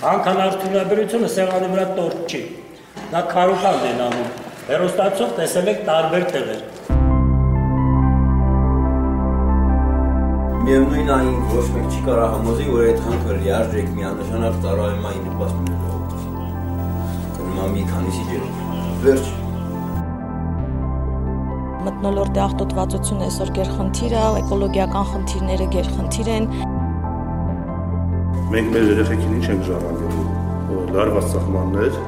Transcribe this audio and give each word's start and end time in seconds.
Հանքանարդյունաբերությունը 0.00 1.26
սեղանի 1.28 1.66
վրա 1.74 1.82
տորտ 1.96 2.30
չի։ 2.32 2.38
Նա 3.12 3.20
քարոքան 3.32 3.82
են 3.88 3.98
անում։ 4.04 4.30
Հերոստացով 4.70 5.34
տեսել 5.40 5.68
եք 5.72 5.82
տարբեր 5.88 6.24
տեղեր։ 6.36 6.62
Միևնույն 10.62 11.12
այն 11.18 11.36
ոչ 11.52 11.66
մեկ 11.74 11.92
չի 11.92 12.00
կարող 12.08 12.32
համոզի, 12.36 12.70
որ 12.70 12.86
այդ 12.86 13.04
հանքը 13.10 13.36
լիարժեք 13.42 13.92
միանշանակ 13.98 14.58
ծառայումային 14.64 15.28
նպաստ 15.28 15.60
ունի։ 15.60 15.76
Կնոմա 17.36 17.70
մի 17.76 17.86
քանիսի 17.92 18.26
ջեր։ 18.32 18.50
Վերջ 19.04 19.30
մտնոլորտի 21.80 22.40
աղտոտվածությունը 22.44 23.24
այսօր 23.26 23.50
գերխնդիր 23.56 24.12
է, 24.16 24.24
էկոլոգիական 24.40 25.06
խնդիրները 25.12 25.68
գերխնդիր 25.76 26.28
են։ 26.34 26.48
Մենք 28.50 28.72
մեր 28.74 28.88
երեխեքին 28.90 29.34
ինչ 29.36 29.44
ենք 29.52 29.60
ժառանգելու։ 29.68 30.22
Լարված 30.90 31.26
սահմաններ, 31.30 31.98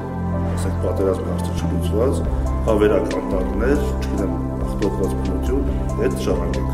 ասենք 0.53 0.79
պատերազմի 0.83 1.27
հարցը 1.29 1.51
չլուծված, 1.55 2.17
հավերակ 2.65 3.05
անտառներ, 3.19 3.77
չգիտեմ, 3.93 4.33
աղտոտված 4.65 5.13
բնություն, 5.21 5.63
այդ 6.03 6.17
ժառանգենք։ 6.25 6.71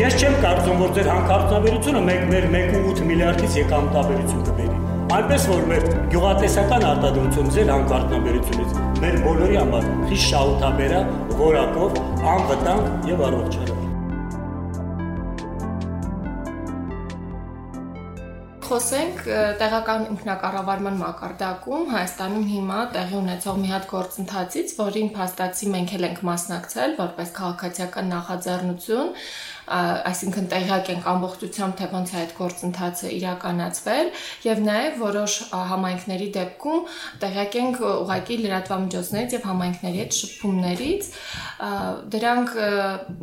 Ես 0.00 0.18
չեմ 0.18 0.34
կարծում, 0.42 0.82
որ 0.82 0.90
ձեր 0.98 1.10
հանքարդյունաբերությունը 1.12 2.00
մեկ 2.08 2.22
մեր 2.32 2.44
1.8 2.50 3.06
միլիարդից 3.12 3.52
եկամտաբերություն 3.60 4.42
կբերի։ 4.48 4.78
Այնպես 5.12 5.42
որ 5.52 5.62
մեր 5.70 5.86
գյուղատնտեսական 6.16 6.88
արտադրությունը 6.90 7.54
ձեր 7.58 7.70
հանքարդյունաբերությունից 7.76 8.70
մեր 9.04 9.14
բոլորի 9.28 9.62
համար 9.62 9.88
խիստ 10.08 10.26
շահութաբերա, 10.32 11.04
որակով, 11.44 12.02
անվտանգ 12.34 13.08
եւ 13.12 13.24
առողջարար։ 13.28 13.81
Խոսենք 18.72 19.26
տեղական 19.60 20.04
ինքնակառավարման 20.14 20.94
մակարդակում 20.96 21.82
Հայաստանում 21.92 22.44
հիմա 22.52 22.76
տեղի 22.94 23.16
ունեցող 23.18 23.58
մի 23.60 23.72
հատ 23.72 23.88
գործընթացից, 23.90 24.72
որին 24.78 25.10
փաստացի 25.16 25.68
մենք 25.74 25.92
էլ 25.98 26.06
ենք 26.08 26.22
մասնակցել 26.28 26.94
որպես 27.02 27.34
քաղաքացիական 27.36 28.08
նախաձեռնություն, 28.14 29.10
այսինքն 29.70 30.48
տեղյակ 30.52 30.90
ենք 30.92 31.08
ամբողջությամբ 31.12 31.76
թե 31.78 31.88
ոնց 31.92 32.12
է 32.12 32.16
այդ 32.22 32.32
գործընթացը 32.38 33.12
իրականացվել 33.18 34.08
եւ 34.46 34.62
նաեւ 34.66 34.96
որոշ 35.02 35.36
համայնքների 35.72 36.28
դեպքում 36.36 36.80
տեղյակ 37.22 37.58
ենք 37.62 37.82
ուղակի 37.92 38.38
լրատվամիջոցներից 38.42 39.36
եւ 39.36 39.46
համայնքների 39.52 40.02
հետ 40.02 40.18
շփումներից 40.22 41.10
դրանք 42.12 42.56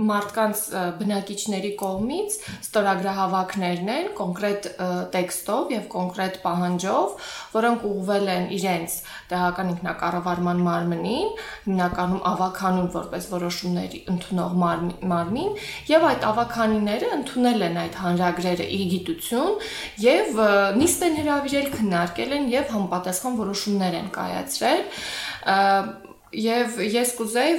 մարդկանց 0.09 0.63
բնակիչների 0.99 1.71
կողմից 1.79 2.37
ստորագրահավաքներն 2.69 3.91
են 3.95 4.09
կոնկրետ 4.19 4.69
տեքստով 5.13 5.73
եւ 5.75 5.85
կոնկրետ 5.93 6.39
պահանջով, 6.43 7.29
որոնք 7.55 7.85
ուղղվել 7.89 8.31
են 8.35 8.45
իրենց 8.59 8.95
տեղական 9.29 9.71
ինքնակառավարման 9.73 10.63
մարմնին, 10.67 11.29
հիմնականում 11.67 12.23
ավականուն 12.31 12.89
որպես 12.95 13.29
որոշումների 13.33 14.01
ընդունող 14.13 14.57
մարմին 15.13 15.51
եւ 15.89 16.07
այդ 16.09 16.27
ավականիները 16.29 17.09
ընդունել 17.19 17.65
են 17.69 17.79
այդ 17.83 17.97
հանրագրերը 18.03 18.67
իր 18.79 18.83
գիտություն 18.93 19.55
եւ 20.05 20.43
նիստ 20.79 21.07
են 21.09 21.17
հրավիրել 21.19 21.71
քննարկել 21.77 22.37
են 22.39 22.51
եւ 22.53 22.75
համապատասխան 22.75 23.39
որոշումներ 23.39 23.97
են 23.99 24.13
կայացրել 24.19 24.85
Եվ 26.29 26.75
ես 26.85 27.11
կուզեի 27.17 27.53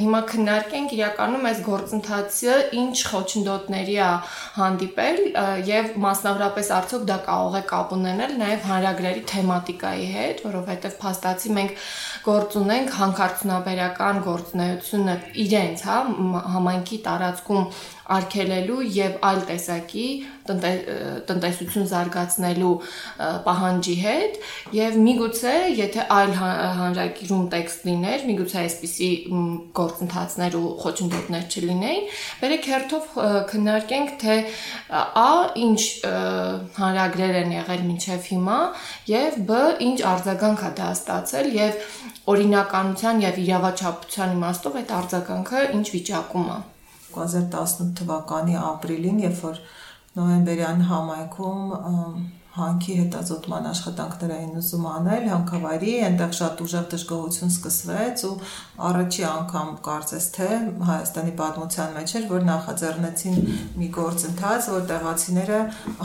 հիմա 0.00 0.20
քննարկենք 0.26 0.94
իրականում 0.96 1.44
այս 1.50 1.60
գործընթացը 1.62 2.56
ինչ 2.80 2.96
խոչընդոտների 3.10 3.94
է 3.94 4.08
հանդիպել 4.56 5.20
եւ 5.68 5.92
մասնավորապես 6.02 6.72
արդյոք 6.78 7.04
դա 7.12 7.18
կարող 7.28 7.58
է 7.60 7.62
կապ 7.70 7.94
ունենալ 7.94 8.34
նաեւ 8.42 8.66
հանրագրերի 8.72 9.22
թեմատիկայի 9.30 10.08
հետ, 10.16 10.42
որովհետեւ 10.50 10.98
փաստացի 11.04 11.54
մենք 11.60 11.86
գործ 12.26 12.58
ունենք 12.64 12.94
հանքարդյունաբերական 12.98 14.22
գործունեությունը 14.26 15.16
իրենց, 15.46 15.86
հա, 15.86 15.98
համայնքի 16.58 16.98
տարածքում 17.06 17.70
արգելելու 18.12 18.80
եւ 18.94 19.14
այլ 19.24 19.40
տեսակի 19.48 20.06
տնտեսություն 20.44 21.86
զարգացնելու 21.88 22.72
պահանջի 23.46 23.94
հետ 24.00 24.34
եւ 24.76 24.98
միգուցե 25.04 25.54
եթե 25.78 26.04
այլ 26.16 26.32
հանրակիրում 26.80 27.46
տեքստ 27.54 27.86
լիներ, 27.88 28.26
միգուցե 28.28 28.58
այսպիսի 28.64 29.08
գործընթացներ 29.78 30.58
ու 30.60 30.68
խոչընդոտներ 30.84 31.46
չլինեին, 31.54 32.10
բերեք 32.42 32.68
հերթով 32.74 33.08
քննարկենք 33.54 34.14
թե 34.24 34.36
ա 35.24 35.32
ինչ 35.64 35.80
հանրագրեր 36.80 37.40
են 37.40 37.56
եղել 37.56 37.88
մինչև 37.88 38.28
հիմա 38.34 38.60
եւ 39.14 39.40
բ 39.48 39.62
ինչ 39.88 39.98
արձագանք 40.12 40.68
է 40.68 40.72
դա 40.82 40.92
ստացել 40.98 41.50
եւ 41.60 41.88
օրինականության 42.34 43.24
եւ 43.24 43.42
իրավաչափության 43.46 44.38
իմաստով 44.38 44.78
այդ 44.82 44.94
արձագանքը 45.00 45.66
ինչ 45.78 45.88
վիճակում 45.96 46.54
է 46.58 46.60
2018 47.16 47.92
թվականի 48.00 48.56
ապրիլին, 48.60 49.20
երբ 49.24 49.42
որ 49.46 49.60
նոյեմբերյան 50.18 50.82
համայնքում 50.90 51.62
հանքի 52.54 52.94
հետազոտման 53.00 53.64
աշխատանքներ 53.66 54.32
էին 54.34 54.58
ուզում 54.60 54.84
անել 54.86 55.24
հանքավայրի, 55.30 55.92
այնտեղ 56.08 56.34
շատ 56.38 56.60
ուժեղ 56.64 56.84
դժգոհություն 56.92 57.50
սկսվեց 57.50 58.22
ու 58.28 58.34
առաջի 58.88 59.24
անգամ 59.30 59.72
կարծես 59.88 60.28
թե 60.36 60.48
Հայաստանի 60.90 61.34
պատմության 61.40 61.96
մեջ 61.98 62.14
էր, 62.14 62.28
որ 62.30 62.46
նախաձեռնեցին 62.50 63.40
մի 63.80 63.88
գործընթաց, 63.98 64.68
որ 64.74 64.86
տեղացիները 64.92 65.58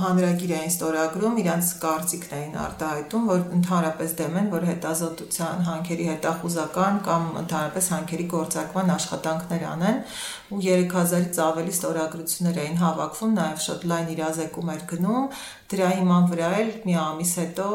հանրագիր 0.06 0.54
էին 0.58 0.74
ստորագրում, 0.74 1.38
իրանց 1.44 1.70
կարծիքն 1.86 2.34
էին 2.40 2.58
արտահայտում, 2.66 3.30
որ 3.30 3.46
ընդհանրապես 3.60 4.18
դեմ 4.20 4.42
են, 4.42 4.50
որ 4.58 4.68
հետազոտության 4.70 5.64
հանքերի 5.70 6.10
հետախուզական 6.10 7.00
կամ 7.10 7.30
ընդհանրապես 7.46 7.92
հանքերի 7.94 8.28
գործարկման 8.34 8.94
աշխատանքներ 8.98 9.66
անեն 9.70 10.04
ու 10.50 10.60
3000-ից 10.66 11.40
ավելի 11.46 11.74
ստորագրություններ 11.78 12.60
էին 12.64 12.80
հավաքվում, 12.80 13.34
նաև 13.38 13.60
շատ 13.70 13.84
լայն 13.90 14.08
իրազեկում 14.16 14.72
էր 14.74 14.86
գնում, 14.90 15.26
դրա 15.70 15.88
հիման 16.00 16.24
վրա 16.32 16.48
էլ 16.60 16.70
մի 16.88 16.94
ամիս 16.98 17.32
հետո 17.40 17.66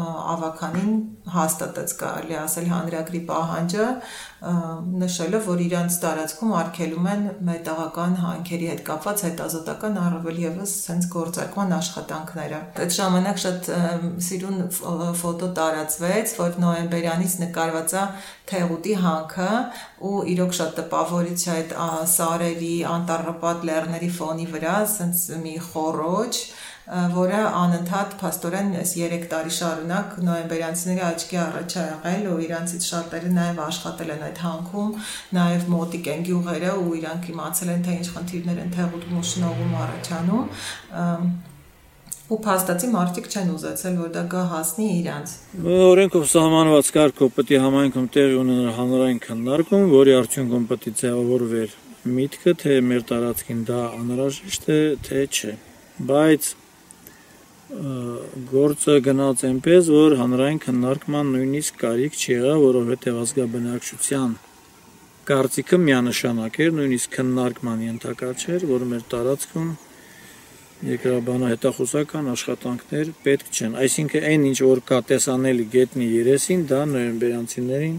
ավականին 0.00 0.90
հաստատեց 1.34 1.94
կարելի 2.00 2.36
ասել 2.40 2.68
հանրագրի 2.70 3.20
պահանջը 3.30 3.86
նշելով 5.00 5.48
որ 5.50 5.62
իրանց 5.64 5.96
տարածքում 6.04 6.52
արգելում 6.60 7.08
են 7.14 7.24
մետաղական 7.48 8.14
հանքերի 8.22 8.68
հետ 8.70 8.84
կապված 8.86 9.24
հետազոտական 9.26 9.98
առավել 10.04 10.38
եւս 10.44 10.76
sense 10.86 11.10
գործարկման 11.16 11.74
աշխատանքները 11.80 12.62
այդ 12.86 12.96
ժամանակ 13.00 13.42
շատ 13.44 13.70
սիրուն 14.30 14.62
ֆոտո 15.24 15.50
տարածվեց 15.58 16.34
որ 16.38 16.56
նոեմբերյանից 16.64 17.36
նկարված 17.42 17.98
է 17.98 18.06
թեղուտի 18.54 18.96
հանքը 19.04 19.50
ու 20.10 20.16
իրոք 20.36 20.56
շատ 20.60 20.74
տպավորիչ 20.80 21.42
այդ 21.58 21.76
սարերի 22.14 22.74
անտառապատ 22.94 23.70
լեռների 23.70 24.10
ֆոնի 24.20 24.50
վրա 24.54 24.80
sense 24.94 25.42
մի 25.44 25.58
խորոջ 25.70 26.42
որը 26.88 27.40
անընդհատ 27.60 28.14
փաստորեն 28.20 28.70
այս 28.80 28.92
3 29.00 29.26
տարի 29.30 29.52
շարունակ 29.56 30.14
նոյեմբերյանցիների 30.26 31.02
աչքի 31.06 31.38
առաջ 31.42 31.76
է 31.76 31.84
եղել 31.84 32.24
ու 32.30 32.38
իրանցից 32.46 32.88
շատերը 32.90 33.30
նաև 33.36 33.60
աշխատել 33.66 34.10
են 34.14 34.24
այդ 34.30 34.40
հանքում, 34.46 34.90
նաև 35.38 35.68
մոտիկ 35.74 36.10
են 36.14 36.24
գյուղերը 36.30 36.72
ու 36.80 36.96
իրանք 37.00 37.28
իմացել 37.34 37.70
են 37.74 37.84
թե 37.86 37.94
ինչ 38.00 38.08
խնդիրներ 38.16 38.58
են 38.64 38.74
թեղուտում 38.74 39.20
ու 39.20 39.28
շնողում 39.30 39.78
առաջանում 39.84 40.44
ու 42.30 42.38
փաստացի 42.46 42.88
մարդիկ 42.94 43.24
չեն 43.26 43.48
ուզեցել, 43.50 43.94
որ 44.00 44.10
դա 44.14 44.22
գա 44.30 44.42
հասնի 44.52 44.84
իրանց։ 45.00 45.32
Օրենքով 45.90 46.26
սահմանված 46.30 46.90
կարգով 46.94 47.32
պետք 47.38 47.50
է 47.50 47.58
համայնքում 47.64 48.06
տեղի 48.14 48.36
ունենալ 48.38 48.76
հանրային 48.76 49.18
քննարկում, 49.24 49.86
որի 49.90 50.14
արդյունքում 50.20 50.68
պետք 50.70 50.86
է 50.86 50.94
ձևավորվեր 51.00 51.74
միտքը, 52.20 52.54
թե 52.62 52.78
մեր 52.86 53.02
տարածքին 53.10 53.64
դա 53.66 53.80
անհրաժեշտ 53.98 54.70
է, 54.70 54.80
թե 55.10 55.24
չէ։ 55.26 55.56
Բայց 56.10 56.54
գործը 57.70 58.94
գնաց 59.06 59.42
այնպես, 59.46 59.90
որ 59.94 60.14
հանրային 60.18 60.58
քննարկման 60.64 61.28
նույնիսկ 61.36 61.76
կարիք 61.84 62.16
չեղա, 62.18 62.54
որովհետև 62.66 63.20
ազգաբնակչության 63.20 64.32
կարծիքը 65.30 65.78
միանշանակ 65.84 66.58
էր, 66.64 66.72
նույնիսկ 66.80 67.14
քննարկման 67.14 67.84
ենթակա 67.86 68.30
չէր, 68.40 68.66
որ 68.70 68.84
մեր 68.90 69.06
տարածքում 69.14 69.70
երկրաբանա 70.90 71.50
հետախուզական 71.52 72.30
աշխատանքներ 72.34 73.10
պետք 73.22 73.50
չեն։ 73.54 73.74
Այսինքն 73.84 74.26
այն 74.30 74.46
ինչ 74.50 74.58
որ 74.66 74.80
կա 74.90 75.00
տեսանելի 75.10 75.66
գետնի 75.74 76.06
երեսին, 76.10 76.62
դա 76.70 76.80
նոյեմբերանցիներին 76.90 77.98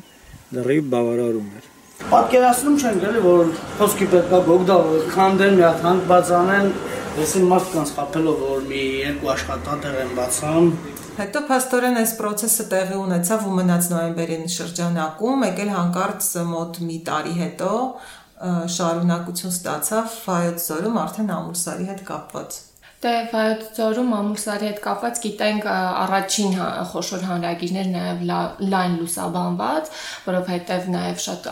դեռի 0.52 0.80
բավարարում 0.92 1.52
էր։ 1.62 1.70
Պատկերացնում 2.12 2.80
չեն 2.82 2.98
գալի, 3.06 3.22
որ 3.28 3.52
խոսքի 3.80 4.08
պետքա 4.12 4.40
գոգդալ 4.50 4.90
քանդեն, 5.14 5.54
մի 5.62 5.66
հատ 5.68 5.86
հանք 5.86 6.08
բացանեն, 6.12 6.72
Եսին 7.12 7.50
մարդկանց 7.52 7.90
խապելով 7.98 8.44
որ 8.46 8.62
մի 8.70 8.82
երկու 9.02 9.30
աշխատատեղ 9.34 9.98
են 10.06 10.12
բացան, 10.16 10.70
Հետո 11.12 11.42
փաստորեն 11.50 12.00
այս 12.00 12.14
process-ը 12.18 12.66
տեղի 12.72 12.96
ունեցավ 13.02 13.44
ու 13.50 13.56
մնաց 13.58 13.90
նոյեմբերին 13.92 14.46
շրջանակում, 14.54 15.44
եկել 15.50 15.72
հանկարծ 15.76 16.30
մոտ 16.54 16.80
մի 16.88 16.98
տարի 17.12 17.36
հետո 17.42 17.76
շարունակություն 18.78 19.56
ստացավ 19.58 20.18
Վայոց 20.24 20.68
ձորում 20.72 21.00
արդեն 21.04 21.34
ամուրսարի 21.36 21.90
հետ 21.92 22.06
կապված։ 22.08 22.62
Դե 23.02 23.12
վայոց 23.32 23.62
ծորում 23.74 24.12
ամուսարի 24.14 24.68
հետ 24.68 24.80
կապված 24.84 25.20
գիտենք 25.24 25.64
առաջին 25.74 26.52
հա, 26.54 26.66
խոշոր 26.92 27.24
հանրագիրներ 27.26 27.88
նաև 27.94 28.20
լայն 28.70 28.98
լուսաբանված, 29.00 29.88
որովհետև 30.28 30.86
նաև 30.94 31.24
շատ 31.24 31.48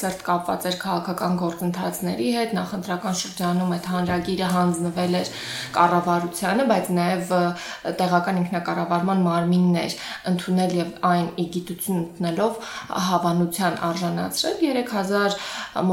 սերտ 0.00 0.24
կապված 0.26 0.66
էր 0.70 0.78
քաղաքական 0.80 1.36
գործընթացների 1.42 2.26
հետ, 2.38 2.54
նախընտրական 2.58 3.18
շրջանում 3.20 3.74
այդ 3.76 3.86
հանրագիրը 3.92 4.48
հանձնվել 4.56 5.14
էր 5.20 5.30
կառավարությանը, 5.78 6.66
բայց 6.74 6.90
նաև 6.98 7.30
տեղական 8.02 8.42
ինքնակառավարման 8.42 9.24
մարմիններ 9.30 9.96
ընդունել 10.34 10.76
եւ 10.80 10.92
այն 11.12 11.30
իգիտություն 11.44 12.02
ընդնելով 12.02 12.74
հավանության 13.06 13.78
արժանացրել 13.92 14.58
3000 14.66 15.38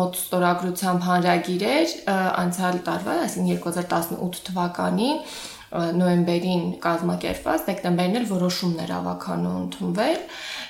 մոտ 0.01 0.19
ստորագրությամբ 0.25 1.07
հանրագիրեր 1.11 1.95
անցյալ 2.17 2.83
տարվա, 2.89 3.21
այսինքն 3.27 3.63
2018 3.67 4.45
թվականի 4.49 4.86
թվականի 4.87 5.09
նոյեմբերին 5.67 6.61
կազմակերպված, 6.83 7.63
դեկտեմբերին 7.67 8.19
էլ 8.21 8.27
որոշումներ 8.29 8.93
ավականու 8.97 9.55
ընդունվել 9.61 10.21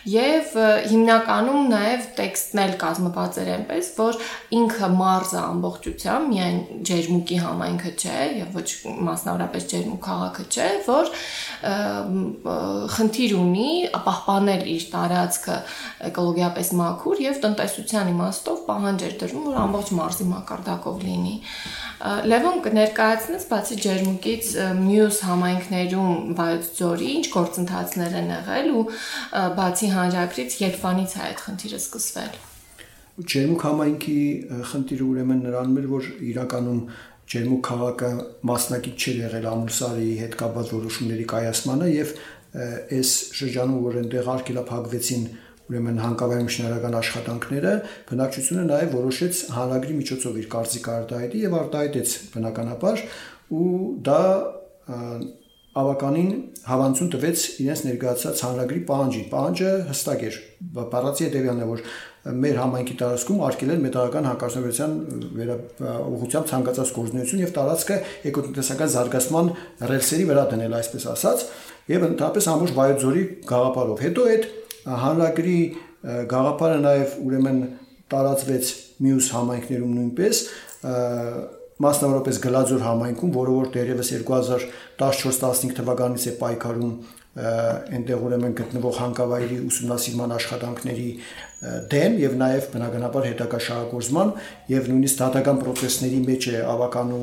եւ 0.07 0.53
հիմնականում 0.87 1.65
նաեւ 1.71 2.05
տեքստն 2.17 2.61
էլ 2.63 2.73
կազմված 2.81 3.37
էր 3.41 3.49
այնպես, 3.57 3.89
որ 3.97 4.19
ինքը 4.57 4.89
մարզը 4.97 5.39
ամբողջությամբ 5.41 6.31
միայն 6.31 6.59
ջերմուկի 6.87 7.39
համայնքը 7.43 7.91
չէ 7.97 8.27
եւ 8.37 8.57
ոչ 8.57 8.67
մասնավորապես 9.07 9.67
ջերմուկ 9.73 10.01
քաղաքը 10.07 10.45
չէ, 10.47 10.69
որ 10.87 11.11
խնդիր 12.95 13.35
ունի 13.41 13.69
պահպանել 14.07 14.63
իր 14.77 14.87
տարածքը 14.95 15.57
էկոլոգիապես 16.07 16.71
մաքուր 16.81 17.23
եւ 17.27 17.41
տնտեսության 17.43 18.11
իմաստով 18.13 18.63
պահանջ 18.67 19.05
էր 19.07 19.17
դրվում, 19.21 19.45
որ 19.51 19.59
ամբողջ 19.67 19.93
մարզի 19.97 20.27
մակարդակով 20.31 21.03
լինի։ 21.07 21.35
Լևոն 22.31 22.59
կներկայացնես 22.67 23.45
բացի 23.49 23.77
ջերմուկից 23.83 24.49
մյուս 24.87 25.19
համայնքներում 25.27 26.33
Վայոց 26.37 26.69
ձորի 26.77 27.09
ինչ 27.17 27.25
գործընթացներ 27.33 28.15
են 28.21 28.31
եղել 28.33 28.69
ու 28.77 28.83
բացի 29.57 29.89
հանրագրից 29.97 30.57
երբանից 30.63 31.17
է 31.17 31.21
այդ 31.27 31.43
խնդիրը 31.47 31.79
սկսվել։ 31.83 32.39
Ջերմուկ 33.17 33.63
համայնքի 33.67 34.19
խնդիրը 34.71 35.05
ուրեմն 35.07 35.39
նրանում 35.47 35.77
էր, 35.81 35.87
որ 35.97 36.09
իրականում 36.31 36.81
Ջերմուկ 37.27 37.63
քաղաքը 37.67 38.09
մասնակից 38.47 39.03
չէր 39.03 39.17
եղել 39.25 39.47
ամուսարի 39.51 40.11
հետ 40.21 40.35
կապված 40.41 40.69
որոշումների 40.77 41.25
կայացմանը 41.33 41.87
եւ 41.91 42.13
այս 42.57 43.09
շրջանում 43.37 43.81
որ 43.83 43.97
այնտեղ 44.01 44.29
արկելափակվեցին 44.33 45.25
ուրեմն 45.67 45.97
հանկավայում 45.99 46.51
շինարարական 46.55 46.95
աշխատանքները 47.01 47.73
բնակչությունը 48.11 48.63
նաև 48.69 48.93
որոշեց 48.95 49.41
հանրագրի 49.57 49.97
միջոցով 49.97 50.37
իր 50.41 50.47
կարծիքը 50.53 50.93
արտահայտի 50.97 51.41
եւ 51.43 51.57
արտահայտեց 51.57 52.13
բնականաբար 52.37 53.03
ու 53.57 53.67
դա 54.07 54.21
ավականին 55.77 56.29
հավանություն 56.67 57.09
տվեց 57.13 57.41
իրենց 57.61 57.81
ներկայացած 57.85 58.39
հանրագրի 58.47 58.79
պահանջին։ 58.87 59.25
Պահանջը 59.33 59.71
հստակ 59.87 60.23
էր։ 60.27 60.37
Բառացի 60.77 61.25
հետևյալն 61.27 61.61
է, 61.61 61.67
որ 61.69 61.83
մեր 62.27 62.57
համայնքի 62.61 62.95
տարածքում 63.01 63.43
արկելել 63.47 63.83
մետաղական 63.83 64.27
հակասնորության 64.27 64.95
վերաուղղությամբ 65.37 66.49
ցանկացած 66.51 66.93
գործունեություն 66.97 67.43
եւ 67.43 67.51
տարածքը 67.57 67.97
էկոտնտեսական 68.31 68.91
զարգացման 68.97 69.51
ռելսերի 69.91 70.25
վրա 70.31 70.45
դնել, 70.51 70.77
այսպես 70.81 71.05
ասած, 71.13 71.45
եւ 71.93 72.07
ընդհանրապես 72.07 72.49
ամբողջ 72.53 72.73
Վայոց-Ձորի 72.77 73.23
գաղափարով։ 73.47 74.01
Հետո 74.07 74.25
այդ 74.33 74.49
հանրագրի 75.07 75.59
գաղափարը 76.33 76.81
նաև 76.87 77.15
ուրեմն 77.27 77.61
տարածվեց 78.11 78.73
մյուս 79.07 79.29
համայնքներում 79.37 79.95
նույնպես 79.97 80.41
մասնավորապես 81.83 82.41
Գլաձոր 82.47 82.83
համայնքում, 82.87 83.31
որը 83.37 83.55
որ 83.57 83.71
դերևս 83.77 84.11
2014-15 84.17 85.77
թվականից 85.77 86.27
է 86.27 86.35
պայքարում 86.41 86.93
այնտեղ 87.37 88.21
ուրեմն 88.25 88.53
գտնվող 88.57 88.95
հանկավայրի 88.97 89.57
ուսումնասիրման 89.67 90.31
աշխատանքների 90.37 91.09
դեմ 91.91 92.15
եւ 92.21 92.33
նաեւ 92.39 92.69
բնականաբար 92.73 93.27
հետակա 93.27 93.59
շահագործման 93.67 94.31
եւ 94.73 94.89
նույնիսկ 94.89 95.19
դատական 95.21 95.61
process-ների 95.61 96.21
մեջ 96.25 96.47
է 96.49 96.63
ավականու 96.73 97.21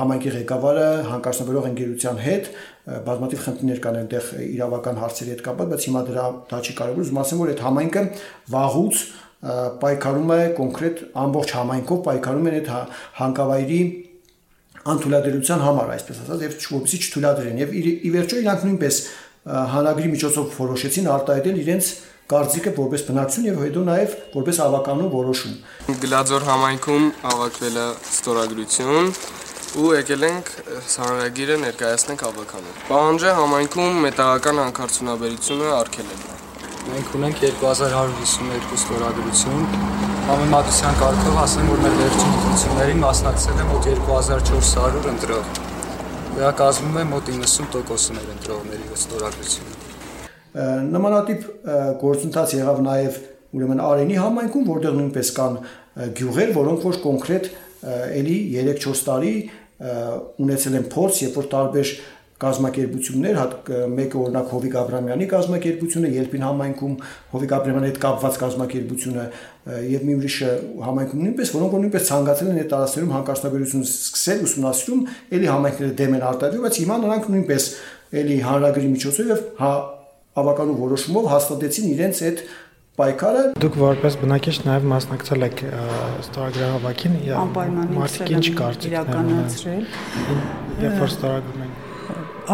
համայնքի 0.00 0.34
ղեկավարը 0.38 0.88
հանկարծնվերող 1.12 1.70
ընկերության 1.70 2.20
հետ 2.26 2.50
բազմաթիվ 3.06 3.42
խնդիրներ 3.46 3.80
կան 3.86 3.98
այնտեղ 4.02 4.28
իրավական 4.48 5.00
հարցերի 5.02 5.34
հետ 5.34 5.42
կապված, 5.46 5.72
բայց 5.72 5.88
հիմա 5.88 6.02
դրա 6.08 6.26
դա 6.48 6.60
չի 6.64 6.76
կարևոր, 6.78 7.02
ուզում 7.04 7.20
ասեմ, 7.22 7.42
որ 7.42 7.52
այդ 7.52 7.64
համայնքը 7.68 8.04
վաղուց 8.54 9.02
պայքարում 9.38 10.30
է 10.34 10.40
կոնկրետ 10.58 11.00
ամբողջ 11.22 11.54
համայնքով 11.58 11.98
պայքարում 12.08 12.48
են 12.48 12.56
այդ 12.58 12.70
հա, 12.72 12.80
հանկավայրի 13.18 13.80
անթույլատրության 14.88 15.62
համար, 15.62 15.90
այսպես 15.94 16.20
ասած, 16.24 16.44
եւ 16.48 16.54
որպեսզի 16.74 17.00
չթույլատրեն 17.06 17.60
եւ 17.62 17.74
ի 17.78 18.12
վերջո 18.14 18.40
իրանք 18.42 18.64
նույնպես 18.68 19.00
հանրագրի 19.48 20.08
միջոցով 20.12 20.56
որոշեցին 20.58 21.10
արտահայտել 21.14 21.60
իրենց 21.62 21.90
կարծիքը 22.28 22.72
որպես 22.76 23.04
բնակություն 23.08 23.46
եւ 23.48 23.60
հետո 23.64 23.82
նաեւ 23.88 24.16
որպես 24.34 24.58
ավականու 24.64 25.10
որոշում։ 25.14 25.54
Գլաձոր 26.02 26.44
համայնքում 26.48 27.06
ավակվել 27.32 27.78
է 27.80 27.86
ստորագրություն 28.12 29.12
ու 29.80 29.92
եկել 29.96 30.26
ենք 30.28 30.50
հանրագիրը 30.96 31.56
ներկայացնենք 31.64 32.26
ավականին։ 32.28 32.82
Պահանջը 32.88 33.36
համայնքում 33.38 34.02
մետաղական 34.08 34.60
հանքարդյունաբերությունը 34.64 35.72
արգելել 35.78 36.26
է։ 36.28 36.37
Մենք 36.88 37.08
ունենք 37.18 37.40
2152 37.42 38.76
ստորագրություն։ 38.78 39.64
Համեմատության 40.28 40.94
կարգով 41.02 41.36
ասեմ, 41.42 41.66
որ 41.68 41.82
մեր 41.84 41.96
վերջին 41.98 42.32
ընտրություններին 42.38 43.02
մասնակցել 43.02 43.60
է 43.60 43.66
մոտ 43.68 43.88
2400 43.88 45.10
ընտրող։ 45.12 45.50
Դա 46.38 46.52
կազմում 46.62 46.96
է 46.96 47.04
մոտ 47.10 47.30
90%-ը 47.34 48.16
մեր 48.16 48.32
ընտրողների 48.38 48.88
ստորագրությունը։ 48.96 49.76
Նմանատիպ 50.96 51.46
գործընթաց 52.02 52.56
եղավ 52.56 52.82
նաև 52.88 53.22
ուրեմն 53.58 53.84
Արենի 53.88 54.20
համայնքում, 54.24 54.68
որտեղ 54.72 54.98
նույնպես 54.98 55.32
կան 55.38 55.62
գյուղեր, 56.18 56.54
որոնք 56.56 56.86
որ 56.88 57.00
կոնկրետ 57.04 57.50
էլի 58.18 58.38
3-4 58.56 59.02
տարի 59.08 59.34
ունեցել 59.78 60.78
են 60.78 60.86
փորձ, 60.92 61.20
երբ 61.28 61.36
որ 61.38 61.46
տարբեր 61.52 61.92
կազմակերպություններ, 62.38 63.38
մեկը 63.98 64.18
օրինակ 64.22 64.50
Հովիկ 64.54 64.74
Աբրամյանի 64.78 65.26
կազմակերպությունը, 65.32 66.10
Ելպին 66.18 66.44
համայնքում 66.46 66.94
Հովիկ 67.32 67.54
Աբրամյանի 67.58 67.88
հետ 67.88 67.98
կապված 68.04 68.38
կազմակերպությունը 68.44 69.24
եւ 69.88 70.06
մի 70.06 70.14
ուրիշը 70.18 70.52
համայնքում 70.86 71.24
նույնպես, 71.26 71.52
որոնք 71.58 71.74
որ 71.74 71.82
նույնպես 71.82 72.08
ցանկացել 72.08 72.48
են 72.52 72.60
այդ 72.62 72.70
տարածքներում 72.72 73.12
հանկարծնաբերություն 73.18 73.84
սկսել 73.88 74.46
ուսումնասիրում, 74.48 75.02
ելի 75.34 75.50
համայնքները 75.58 75.98
դեմ 75.98 76.16
են 76.18 76.24
արտադրում, 76.28 76.64
բայց 76.68 76.78
հիմա 76.78 76.98
նրանք 77.08 77.28
նույնպես 77.34 77.68
ելի 78.08 78.38
հանրագրի 78.48 78.88
միջոցով 78.94 79.34
եւ 79.34 79.44
հա 79.58 79.72
ավականու 80.38 80.78
որոշումով 80.78 81.28
հաստատեցին 81.32 81.90
իրենց 81.92 82.22
այդ 82.28 82.42
պայքարը 82.98 83.42
դուք 83.62 83.76
որպես 83.78 84.16
բնակիչ 84.22 84.54
նաև 84.66 84.86
մասնակցել 84.92 85.46
եք 85.48 85.60
ստորագրահավաքին 86.24 87.18
մարդիկ 87.98 88.32
ինչ 88.38 88.46
կարծիք 88.62 88.94
իրականացրել 88.94 89.84
երբ 90.86 91.04
որ 91.04 91.12
ստորագրում 91.14 91.62
են 91.66 91.76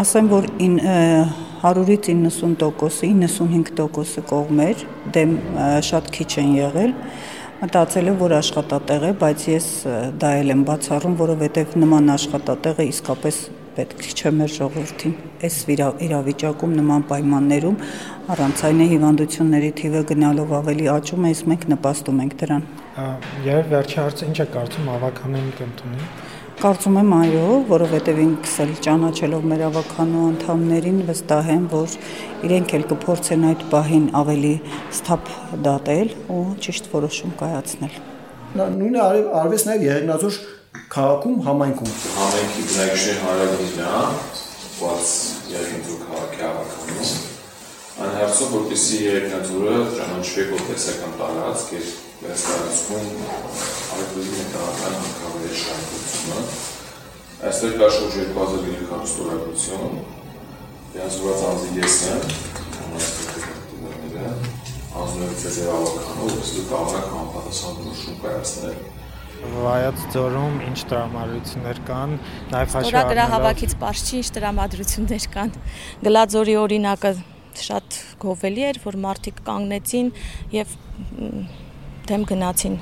ասեմ 0.00 0.28
որ 0.32 0.46
100-ից 0.58 2.08
90%-ը 2.10 3.10
95%-ը 3.14 4.24
կողմեր 4.30 4.84
դեմ 5.14 5.34
շատ 5.88 6.08
քիչ 6.16 6.30
են 6.42 6.54
եղել 6.58 6.94
մտածել 7.60 8.10
եմ 8.12 8.16
որ 8.22 8.34
աշխատատեղ 8.40 9.06
է 9.08 9.12
բայց 9.20 9.44
ես 9.52 9.68
դա 10.24 10.32
էլ 10.40 10.54
եմ 10.54 10.64
բացառում 10.70 11.14
որովհետև 11.20 11.76
նման 11.84 12.14
աշխատատեղը 12.16 12.88
իսկապես 12.94 13.38
պետք 13.74 14.02
չէ 14.14 14.30
մեր 14.38 14.50
ժողովրդին։ 14.54 15.14
Այս 15.46 15.56
իրավիճակում 16.06 16.74
նման 16.78 17.06
պայմաններում 17.10 17.78
առանց 18.34 18.62
այն 18.68 18.82
հիվանդությունների 18.92 19.70
թիվը 19.80 20.02
գնալով 20.10 20.54
ավելի 20.60 20.86
աճում 20.94 21.26
է, 21.26 21.32
իսկ 21.34 21.50
մենք 21.52 21.66
նպաստում 21.74 22.22
ենք 22.24 22.36
դրան։ 22.44 22.68
Եվ 23.48 23.72
վերջի 23.74 23.98
հարցը 24.02 24.30
ինչ 24.30 24.38
է 24.44 24.48
կարծում 24.54 24.92
ավականային 24.94 25.50
կընտրոնի։ 25.58 26.23
Կարծում 26.64 26.94
եմ 26.96 27.10
այո, 27.12 27.48
որովհետև 27.68 28.20
ինքս 28.22 28.52
էլ 28.62 28.70
ճանաչելով 28.86 29.42
մեր 29.50 29.62
ավականու 29.66 30.20
անդամներին 30.30 31.02
վստահ 31.10 31.50
եմ, 31.52 31.66
որ 31.74 31.96
իրենք 32.48 32.72
էլ 32.78 32.86
կփորձեն 32.92 33.44
այդ 33.50 33.64
պահին 33.74 34.06
ավելի 34.20 34.52
սթափ 34.96 35.28
դատել 35.66 36.14
ու 36.32 36.38
ճիշտ 36.64 36.88
որոշում 36.94 37.34
կայացնել։ 37.42 38.00
Նույնը 38.80 39.04
արվեց 39.42 39.66
նաև 39.68 39.84
Եղեգնաձոր 39.90 40.40
քաղաքում, 40.96 41.36
համայնքում։ 41.50 41.92
Համայնքի 42.16 42.66
բնակիչների 42.72 43.20
հարաբերությունն 43.26 43.84
է, 43.84 44.24
ված 44.80 45.14
երկնձու 45.52 46.00
քաղաքի 46.08 46.44
հավաքանում։ 46.48 47.14
Այն 47.94 48.18
հարցով, 48.24 48.56
որպեսի 48.56 49.04
երկնձուրը 49.10 49.78
ճանաչվի 50.00 50.50
որտեսական 50.56 51.16
տարածք 51.20 51.76
եւ 51.76 51.94
այս 52.32 53.73
այդպիսի 53.94 54.32
մետաղական 54.38 54.94
հանքավայրի 55.04 55.58
շարունակությունը։ 55.62 56.40
Այստեղ 57.44 57.72
կա 57.80 57.88
շուրջ 57.94 58.14
2300 58.38 59.04
ստորագրություն, 59.10 59.94
դրանցված 60.94 61.44
անձի 61.50 61.68
ես 61.78 61.98
եմ, 62.14 62.22
անձնովից 64.94 65.44
է 65.44 65.52
ձեր 65.54 65.70
ավականով, 65.74 66.18
որպեսի 66.24 66.56
դուք 66.58 66.68
կարող 66.72 66.98
եք 66.98 67.08
համապատասխան 67.14 67.78
որոշում 67.84 68.20
կայացնել 68.24 68.76
Վայոց 69.44 70.04
ձորում 70.14 70.54
ինչ 70.64 70.78
տրամադրություններ 70.90 71.80
կան, 71.88 72.12
նաև 72.54 72.54
հաշվի 72.54 72.78
առնելով 72.78 72.94
Ստորագրահավաքից 72.94 73.74
པարզ 73.74 74.04
չի 74.04 74.14
ինչ 74.20 74.28
տրամադրություններ 74.38 75.26
կան։ 75.34 75.52
Գլաձորի 76.06 76.54
օրինակը 76.62 77.12
շատ 77.64 77.98
գովելի 78.24 78.64
էր, 78.70 78.80
որ 78.86 78.98
մարդիկ 79.04 79.42
կանգնեցին 79.50 80.12
եւ 80.54 80.76
դեմ 82.08 82.28
գնացին 82.30 82.78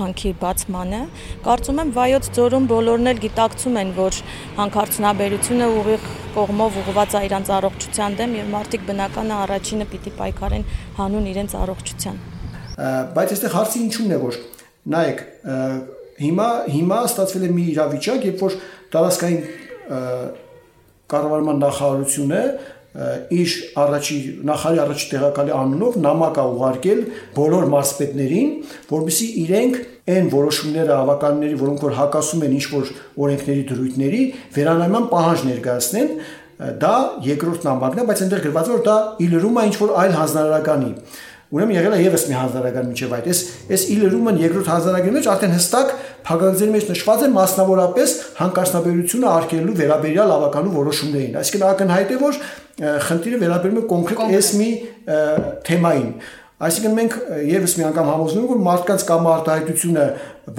հանքի 0.00 0.32
բացմանը։ 0.40 1.00
Կարծում 1.44 1.80
եմ 1.80 1.92
վայոց 1.96 2.28
ձորում 2.36 2.66
բոլորն 2.70 3.10
էլ 3.10 3.20
գիտակցում 3.24 3.78
են, 3.80 3.92
որ 4.00 4.18
հանքարդյունաբերությունը 4.60 5.68
ուղիղ 5.80 6.08
կողմով 6.34 6.78
ուղղված 6.80 7.16
է 7.20 7.22
իրանց 7.30 7.52
առողջության 7.60 8.18
դեմ 8.20 8.34
եւ 8.40 8.50
մարդիկ 8.54 8.84
բնականը 8.90 9.34
առաջինը 9.44 9.86
պիտի 9.90 10.12
պայքարեն 10.20 10.64
հանուն 11.00 11.30
իրենց 11.30 11.56
առողջության։ 11.60 12.20
Բայց 13.16 13.34
այստեղ 13.34 13.56
հարցը 13.60 13.80
ինչու՞ն 13.80 14.10
է, 14.10 14.18
որ 14.20 14.38
նայեք, 14.90 15.18
հիմա 16.20 16.48
հիմա 16.70 16.98
ստացվել 17.10 17.44
է 17.44 17.50
մի 17.56 17.64
իրավիճակ, 17.74 18.24
երբ 18.30 18.44
որ 18.44 18.56
տարածքային 18.94 19.40
կառավարման 21.10 21.60
նախարարությունը 21.64 22.42
իր 22.90 23.52
առաջի 23.78 24.16
նախարարի 24.48 24.80
առաջի 24.82 25.06
տեղակալի 25.12 25.52
անունով 25.54 25.98
նամակ 26.02 26.40
ա 26.42 26.46
ուղարկել 26.50 27.02
բոլոր 27.36 27.68
մարզպետներին, 27.74 28.50
որովհետեւ 28.90 29.38
իրենք 29.44 29.78
այն 30.10 30.30
որոշումները 30.34 30.94
ավականների, 30.96 31.56
որոնք 31.60 31.84
որ 31.86 31.96
հակասում 32.00 32.44
են 32.48 32.56
ինչ 32.58 32.66
որ 32.74 32.92
օրենքների 33.26 33.64
դրույթների, 33.70 34.22
վերանայման 34.58 35.08
պահանջ 35.14 35.44
ներկայացնեն, 35.50 36.12
դա 36.82 36.94
երկրորդ 37.30 37.66
նամակն 37.70 38.00
է, 38.02 38.06
բայց 38.10 38.22
այնտեղ 38.26 38.42
գրված 38.50 38.70
է 38.70 38.74
որ 38.74 38.82
դա 38.90 38.96
իլրում 39.30 39.60
է 39.60 39.68
ինչ 39.70 39.76
որ 39.80 39.92
այլ 40.00 40.16
հանրարականի 40.18 40.90
Ուրեմն 41.50 41.74
եղել 41.74 41.94
է 41.96 42.02
եւս 42.04 42.24
մի 42.30 42.34
հանրարական 42.38 42.84
միջև 42.92 43.14
այդ։ 43.16 43.24
Այս 43.30 43.38
այս 43.74 43.84
իլրումն 43.90 44.36
երկրորդ 44.38 44.68
հանրարականի 44.70 45.14
մեջ 45.16 45.28
արդեն 45.32 45.54
հստակ 45.56 45.88
փակագծերի 46.26 46.74
մեջ 46.74 46.90
նշված 46.90 47.22
է 47.24 47.30
մասնավորապես 47.36 48.12
հանկարծնաբերությունը 48.40 49.30
արկելու 49.30 49.76
վերաբերյալ 49.80 50.34
ավականու 50.36 50.74
որոշումներին։ 50.80 51.38
Այսինքն 51.40 51.66
ակնհայտ 51.70 52.10
է 52.10 52.18
որ 52.20 52.42
խնդիրը 53.06 53.40
վերաբերում 53.40 53.80
է 53.80 53.86
կոնկրետ 53.90 54.22
այս 54.26 54.52
մի 54.60 54.70
թեմային։ 55.70 56.12
Այսինքն 56.60 56.96
մենք 56.96 57.14
եւս 57.48 57.74
մի 57.78 57.84
անգամ 57.88 58.08
համոզվում 58.10 58.40
ենք 58.44 58.50
որ 58.52 58.58
մարդկանց 58.66 59.04
կամ 59.08 59.28
արտահայտությունը 59.30 60.02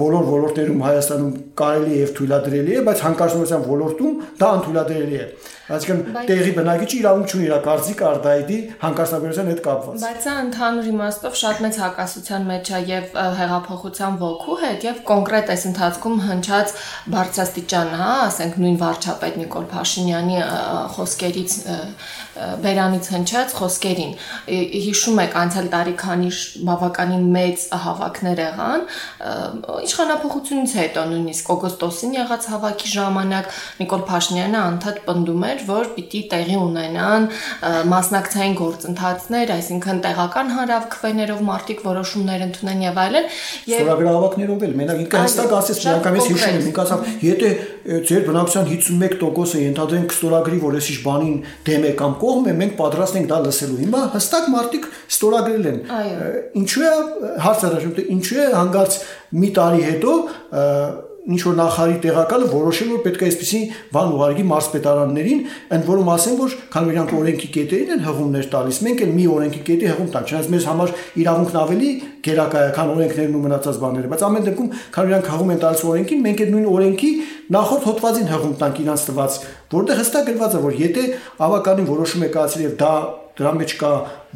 բոլոր 0.00 0.24
ոլորտերում 0.32 0.80
Հայաստանում 0.82 1.36
կարելի 1.60 2.00
եւ 2.00 2.10
թույլատրելի 2.16 2.74
է, 2.74 2.80
բայց 2.88 3.02
հանկարծության 3.06 3.62
ոլորտում 3.68 4.16
դա 4.42 4.48
անթույլատրելի 4.56 5.20
է։ 5.22 5.26
Այսինքն 5.72 6.26
տեղի 6.28 6.52
բնակիչը 6.56 6.96
իրավունք 7.02 7.32
չունի 7.32 7.46
իր 7.48 7.54
կարծիք 7.66 8.02
արտահայտի 8.08 8.58
հանկարծաբերության 8.82 9.50
հետ 9.52 9.60
կապված։ 9.66 10.02
Բայց 10.02 10.26
սա 10.26 10.34
ընդհանուր 10.42 10.88
իմաստով 10.92 11.38
շատ 11.42 11.62
մեծ 11.66 11.78
հակասության 11.82 12.48
մեջ 12.52 12.72
է 12.72 12.80
եւ 12.92 13.16
հեղափոխության 13.40 14.18
ոգու 14.22 14.56
հետ 14.62 14.86
եւ 14.88 15.00
կոնկրետ 15.12 15.52
այս 15.52 15.64
ընթացքում 15.72 16.16
հնչած 16.26 16.74
բարձրաստիճան, 17.12 17.92
հա, 18.02 18.10
ասենք 18.26 18.58
նույն 18.62 18.78
վարչապետ 18.82 19.38
Նիկոլ 19.42 19.66
Փաշինյանի 19.72 20.38
խոսքերից 20.96 21.56
բերանից 22.62 23.08
հնչած 23.12 23.54
խոսքերին։ 23.58 24.12
Հիշում 24.82 25.18
եք 25.22 25.34
անցյալ 25.42 25.66
տարի 25.72 25.94
քանի 26.02 26.30
բավականին 26.68 27.26
մեծ 27.36 27.64
հավաքներ 27.82 28.42
եղան 28.42 28.86
իշխանապողությունից 29.88 30.74
հետո 30.80 31.04
նույնիսկ 31.12 31.52
օգոստոսին 31.56 32.16
եղած 32.16 32.48
հավաքի 32.52 32.92
ժամանակ 32.92 33.50
Նիկոլ 33.82 34.04
Փաշինյանը 34.12 34.62
անդադ 34.62 35.02
պնդում 35.08 35.46
էր, 35.52 35.61
որ 35.68 35.90
պիտի 35.96 36.20
տեղի 36.32 36.56
ունենան 36.62 37.26
մասնակցային 37.92 38.56
գործընթացներ, 38.62 39.52
այսինքն 39.56 40.00
տեղական 40.06 40.52
հանրավքվեներով 40.56 41.42
մարդիկ 41.48 41.82
որոշումներ 41.86 42.44
ընդունեն 42.46 42.84
եւ 42.86 43.00
այլն։ 43.02 43.28
Եվ 43.72 43.82
ստորագրահավաքներով 43.82 44.66
էլ 44.66 44.74
մենակ 44.82 45.02
ինքը 45.02 45.22
հստակ 45.22 45.54
ասեց, 45.58 45.82
միանգամից 45.86 46.28
հիշում 46.32 46.56
եմ, 46.58 46.66
ինքը 46.72 46.82
ասավ, 46.82 47.06
եթե 47.22 47.52
ձեր 47.82 48.26
բնակության 48.28 48.68
51%-ը 48.72 49.62
ենթադրենք 49.62 50.14
ստորագրի, 50.16 50.58
որ 50.62 50.76
էսիշ 50.82 50.98
բանին 51.06 51.38
դեմ 51.66 51.86
է 51.88 51.92
կամ 52.02 52.16
կողմ 52.22 52.50
է, 52.52 52.54
մենք 52.62 52.76
պատրաստ 52.78 53.18
ենք 53.22 53.30
դա 53.32 53.38
լսելու։ 53.46 53.80
Հիմա 53.82 54.02
հստակ 54.12 54.50
մարդիկ 54.52 54.88
ստորագրել 55.12 55.70
են։ 55.72 55.80
Ինչու 56.62 56.84
է 56.86 56.92
հարց 57.46 57.64
առաջում, 57.72 57.94
թե 57.98 58.06
ինչու 58.16 58.38
է 58.42 58.46
հանգարց 58.52 59.00
մի 59.42 59.50
տարի 59.58 59.82
հետո 59.88 60.14
ինչ 61.22 61.38
որ 61.46 61.54
նախարարի 61.54 61.98
տեղակալը 62.02 62.46
որոշել 62.50 62.88
որ 62.92 63.02
պետք 63.04 63.20
է 63.22 63.26
այսպեսի 63.28 63.58
բան 63.94 64.08
ուղարկի 64.16 64.44
մարզպետարաններին, 64.48 65.42
ընդ 65.76 65.84
որում 65.86 66.08
ասեն 66.12 66.38
որ 66.40 66.56
քան 66.72 66.88
իրանք 66.92 67.12
օրենքի 67.18 67.50
կետերին 67.56 67.92
են 67.94 68.02
հղումներ 68.06 68.48
տալիս, 68.52 68.80
մենք 68.82 69.02
էլ 69.06 69.12
մի 69.18 69.26
օրենքի 69.36 69.62
կետի 69.68 69.88
հղում 69.92 70.10
տանք, 70.16 70.32
չնայած 70.32 70.50
մեզ 70.52 70.66
համար 70.72 70.94
իրավունքն 71.22 71.60
ավելի 71.62 71.90
գերակայ 72.26 72.62
է, 72.62 72.72
քան 72.74 72.92
օրենքներն 72.92 73.38
ու 73.38 73.42
մնացած 73.46 73.78
բաները, 73.82 74.10
բայց 74.12 74.24
ամեն 74.26 74.46
դեպքում 74.50 74.70
քան 74.98 75.12
իրանք 75.12 75.30
հղում 75.32 75.52
են 75.52 75.62
տալիս 75.62 75.84
օրենքին, 75.92 76.22
մենք 76.26 76.42
այդ 76.42 76.52
նույն 76.52 76.68
օրենքի 76.72 77.10
նախորդ 77.52 77.86
հոդվածին 77.92 78.30
հղում 78.32 78.54
տանք 78.62 78.82
իրանց 78.82 79.06
տված, 79.12 79.40
որտեղ 79.72 80.00
հստակ 80.02 80.28
գրված 80.32 80.52
է 80.52 80.62
որ 80.62 80.78
եթե 80.82 81.04
ավականին 81.46 81.90
որոշում 81.92 82.22
է 82.22 82.30
կայացրել 82.32 82.66
եւ 82.66 82.76
դա 82.82 82.94
դրա 83.32 83.52
մեջ 83.62 83.74
կա 83.82 83.92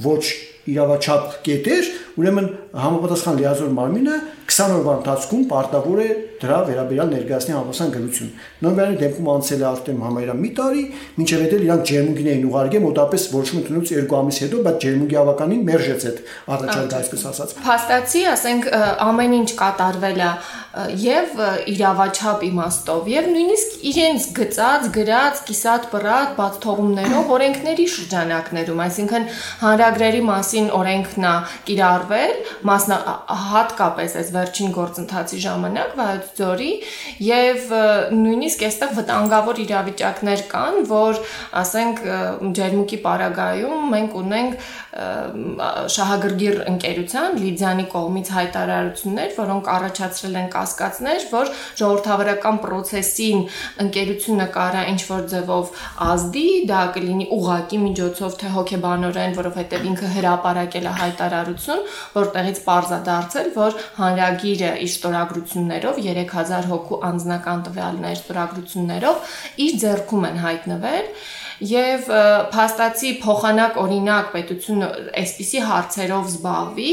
ոչ 0.06 0.22
իրավաչափ 0.66 1.34
կետեր, 1.46 1.90
ուրեմն 2.16 2.46
համապատասխան 2.80 3.38
լիազոր 3.40 3.72
մարմինը 3.76 4.16
20 4.46 4.74
օրվա 4.76 4.92
ընթացքում 5.00 5.42
պարտավոր 5.50 6.00
է 6.00 6.08
դրա 6.40 6.58
վերաբերյալ 6.68 7.10
ներկայացնի 7.12 7.54
համապատասխան 7.56 7.92
գրություն։ 7.96 8.30
Նոյեմբերի 8.66 8.98
դեպքում 9.02 9.30
անցել 9.32 9.62
է 9.62 9.66
արդեն 9.70 10.00
համայրա 10.06 10.36
մի 10.40 10.50
տարի, 10.56 10.84
մինչև 11.16 11.44
հետել 11.46 11.64
իրանք 11.66 11.86
ջերմուգին 11.90 12.30
էին 12.32 12.46
ուղարկել 12.50 12.84
մոտապես 12.86 13.26
որոշում 13.36 13.60
ընդունելուց 13.60 13.92
2 13.96 14.16
ամիս 14.20 14.40
հետո, 14.46 14.60
բայց 14.66 14.78
ջերմուգի 14.86 15.18
ավականին 15.22 15.64
մերժեց 15.66 16.06
այդ 16.06 16.20
առաջարկը, 16.56 16.96
այսպես 17.00 17.26
ասած։ 17.32 17.56
Փաստացի, 17.66 18.22
ասենք, 18.36 18.70
ամեն 19.06 19.36
ինչ 19.40 19.50
կատարվել 19.60 20.22
է 20.26 20.30
եւ 21.00 21.38
իրավաչափ 21.72 22.42
իմաստով 22.46 23.06
եւ 23.08 23.28
նույնիսկ 23.32 23.76
իրենց 23.90 24.26
գծած, 24.36 24.88
գրած, 24.96 25.38
կիսատ 25.48 25.86
պրատ 25.92 26.34
բաց 26.36 26.58
թողումներով 26.66 27.30
օրենքների 27.36 27.86
շրջանակներում, 27.94 28.82
այսինքն 28.86 29.28
հանրագրերի 29.62 30.22
մասին 30.26 30.68
օրենքն 30.76 31.26
է 31.26 31.34
կիրառվել, 32.06 32.32
մասնա 32.66 32.96
հատկապես 33.50 34.14
այս 34.20 34.30
վերջին 34.34 34.72
գործընթացի 34.76 35.38
ժամանակ 35.44 35.94
Վայոց 35.98 36.30
ձորի 36.38 36.70
եւ 37.26 37.74
նույնիսկ 38.16 38.64
այստեղ 38.66 38.94
վտանգավոր 38.96 39.60
իրավիճակներ 39.66 40.44
կան, 40.50 40.78
որ 40.90 41.20
ասենք 41.62 42.02
ջերմուկի 42.56 42.98
պարագայում 43.06 43.86
մենք 43.96 44.16
ունենք 44.22 44.58
շահագրգիռ 45.96 46.62
ընկերության 46.70 47.36
Լիդիանի 47.42 47.86
կողմից 47.92 48.30
հայտարարություններ, 48.36 49.32
որոնք 49.36 49.70
առաջացրել 49.76 50.38
են 50.40 50.48
կասկածներ, 50.56 51.26
որ 51.32 51.50
ժողովրդավարական 51.80 52.60
process-ին 52.64 53.42
ընկերությունը 53.84 54.46
կարա 54.56 54.84
ինչ 54.92 55.00
որ 55.10 55.26
ձևով 55.32 55.82
ազդի, 56.06 56.46
դա 56.70 56.82
կլինի 56.96 57.26
ուղակի 57.36 57.80
միջոցով 57.86 58.38
թե 58.40 58.52
հոգեբանորեն, 58.56 59.36
որովհետև 59.36 59.86
ինքը 59.90 60.12
հրապարակել 60.16 60.86
է 60.86 60.94
հայտարարություն, 61.02 61.84
որտեղից 62.16 62.60
parza 62.66 63.00
դարձել, 63.06 63.48
որ 63.56 63.80
հանրագիրը 64.00 64.70
իր 64.86 64.92
ստորագրություններով 64.96 66.00
3000 66.06 66.70
հոգու 66.72 67.00
անձնական 67.10 67.64
տվյալներ 67.70 68.16
ստորագրություններով 68.20 69.34
իր 69.66 69.80
ձեռքում 69.84 70.28
են 70.30 70.40
հայտնվել 70.46 71.10
եւ 71.64 72.08
փաստացի 72.52 73.10
փոխանակ 73.22 73.78
օրինակ 73.80 74.32
պետությունը 74.34 74.88
այսպիսի 75.22 75.62
հարցերով 75.70 76.30
զբաղվի 76.32 76.90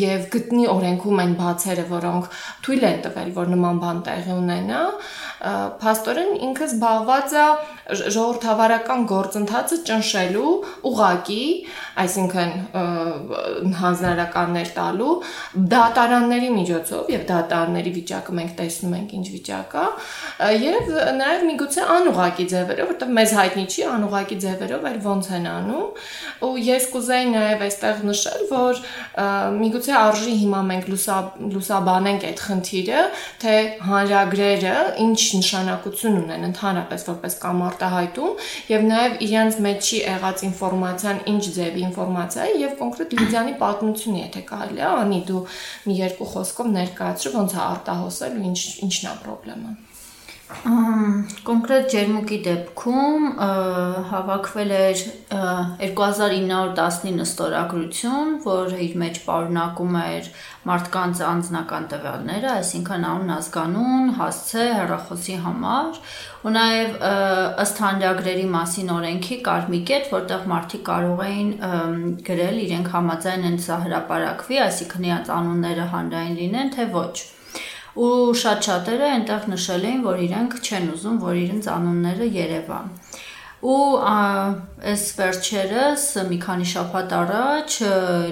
եւ 0.00 0.26
գտնի 0.34 0.66
օրենքում 0.72 1.22
այն 1.24 1.34
բացերը, 1.40 1.86
որոնք 1.90 2.28
թույլ 2.66 2.86
են 2.90 3.00
տվել, 3.06 3.30
որ 3.36 3.50
նման 3.54 3.80
բան 3.82 4.02
տեղի 4.06 4.36
ունենա, 4.36 4.82
փաստորեն 5.82 6.30
ինքը 6.46 6.66
զբաղված 6.66 7.34
է 7.36 7.46
ժողովրդավարական 7.86 9.02
գործընթացը 9.10 9.76
ճնշելու 9.86 10.52
ուղակի, 10.90 11.42
այսինքն 12.02 12.54
հանձնարարականներ 13.80 14.70
տալու 14.76 15.12
դատարանների 15.74 16.50
միջոցով 16.56 17.12
եւ 17.14 17.26
դատարանների 17.30 17.92
վիճակը 17.98 18.36
մենք 18.40 18.56
տեսնում 18.60 18.96
ենք 18.96 19.14
ինչ 19.20 19.26
վիճակ 19.36 19.76
է 19.76 19.86
եւ 20.66 20.90
նաեւ 21.20 21.46
միգուցե 21.50 21.86
անուղակի 21.96 22.48
ձևերով, 22.56 22.90
որտեղ 22.96 23.14
մեզ 23.20 23.36
հայտնի 23.36 23.66
չի 23.70 23.86
անուղակի 23.96 24.36
ձևերով, 24.46 24.86
այլ 24.90 24.98
ոնց 25.06 25.30
են 25.36 25.46
անում 25.52 25.86
ու 26.46 26.52
ես 26.66 26.88
կուզեի 26.92 27.28
նաեւ 27.36 27.64
այստեղ 27.66 28.02
նշել, 28.10 28.42
որ 28.50 28.82
միգուցե 29.56 29.94
արժի 30.00 30.34
հիմա 30.42 30.60
մենք 30.70 30.90
լուսա 30.92 31.18
լուսաբանենք 31.56 32.26
այդ 32.26 32.42
խնդիրը, 32.46 33.04
թե 33.46 33.54
հանրագրերը 33.86 34.76
ինչ 35.06 35.20
նշանակություն 35.40 36.18
ունեն 36.26 36.48
ընդհանրապես 36.50 37.06
որպես 37.10 37.38
կամար 37.46 37.76
արտահայտում 37.76 38.44
եւ 38.72 38.86
նաեւ 38.90 39.16
իրենց 39.26 39.58
մեջի 39.66 39.98
եղած 40.02 40.44
ինֆորմացիան 40.48 41.20
ինչ 41.32 41.42
ձևի 41.56 41.84
ինֆորմացիա 41.88 42.46
է 42.46 42.54
եւ 42.62 42.76
կոնկրետ 42.80 43.16
Լիդիանի 43.16 43.54
պատմությունը, 43.62 44.22
եթե 44.26 44.44
կարելի 44.50 44.82
է, 44.82 44.88
անի 45.02 45.20
դու 45.30 45.42
մի 45.86 45.98
երկու 46.02 46.30
խոսքով 46.36 46.72
ներկայացրու 46.76 47.36
ոնց 47.36 47.56
է 47.56 47.60
արտահոսել 47.66 48.40
ու 48.40 48.46
ինչ 48.52 48.60
ինչն 48.86 49.12
է 49.12 49.16
խնդրեմը։ 49.46 49.85
Կոնկրետ 50.46 51.86
ջերմուկի 51.90 52.36
դեպքում 52.44 53.24
հավաքվել 54.10 54.74
էր 54.76 55.00
2919 55.82 57.24
ստորագրություն, 57.24 58.30
որը 58.44 58.78
իր 58.84 58.94
մեջ 59.02 59.18
պարունակում 59.26 59.98
էր 60.02 60.28
մարդկանց 60.70 61.22
անձնական 61.30 61.88
տվյալները, 61.90 62.50
այսինքն 62.62 63.08
անուն, 63.10 63.34
ազգանուն, 63.38 64.14
հասցե, 64.22 64.66
հեռախոսի 64.78 65.38
համար, 65.50 66.00
ու 66.46 66.54
նաև 66.54 66.98
ըստ 67.66 67.84
հանրագրերի 67.86 68.48
մասին 68.54 68.92
օրենքի 69.02 69.40
կար 69.50 69.70
մի 69.74 69.80
կետ, 69.90 70.10
որտեղ 70.14 70.50
մարդիկ 70.54 70.84
կարող 70.90 71.24
էին 71.26 71.50
գրել 72.30 72.60
իրենք 72.66 72.92
համաձայն 72.94 73.48
են 73.50 73.58
սա 73.66 73.80
հրապարակվի, 73.86 74.60
այսինքն 74.70 75.08
իրաց 75.10 75.32
անունները 75.40 75.88
հանրային 75.96 76.38
լինեն, 76.42 76.72
թե 76.78 76.92
ոչ 76.94 77.16
ու 77.96 78.34
շատ 78.36 78.66
շատերը 78.68 79.06
այնտեղ 79.16 79.46
նշել 79.52 79.86
էին, 79.90 80.02
որ 80.04 80.20
իրենք 80.26 80.56
չեն 80.60 80.88
ուզում, 80.96 81.16
որ 81.22 81.38
իրենց 81.42 81.68
անունները 81.76 82.28
երևա։ 82.36 82.80
Ու 83.66 83.84
այս 84.12 85.04
վերջերս 85.16 86.02
մի 86.28 86.38
քանի 86.44 86.66
շաբաթ 86.72 87.14
առաջ 87.20 87.76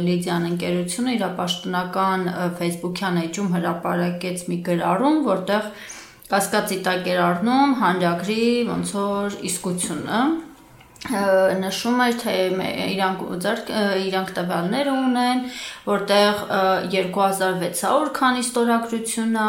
Լիդիան 0.04 0.48
ընկերությունը 0.50 1.14
իր 1.16 1.24
պաշտոնական 1.40 2.26
Facebook-յան 2.60 3.20
էջում 3.24 3.52
հրապարակեց 3.56 4.44
մի 4.52 4.58
գրառում, 4.68 5.20
որտեղ 5.32 5.70
կասկածի 6.34 6.78
տակ 6.84 7.08
էր 7.14 7.22
առնում 7.24 7.78
հանրագրի 7.80 8.44
ոնց 8.68 8.92
որ 9.00 9.38
իսկությունը 9.48 10.20
նշում 11.04 11.98
էր 12.04 12.14
թե 12.22 12.34
իրանք 12.94 13.22
ձեռք 13.44 13.70
իրանք 14.08 14.30
տվյալներ 14.38 14.90
ունեն, 14.92 15.42
որտեղ 15.84 16.40
2600 16.94 18.12
քանի 18.16 18.44
ստորագրություն 18.46 19.36
է, 19.36 19.48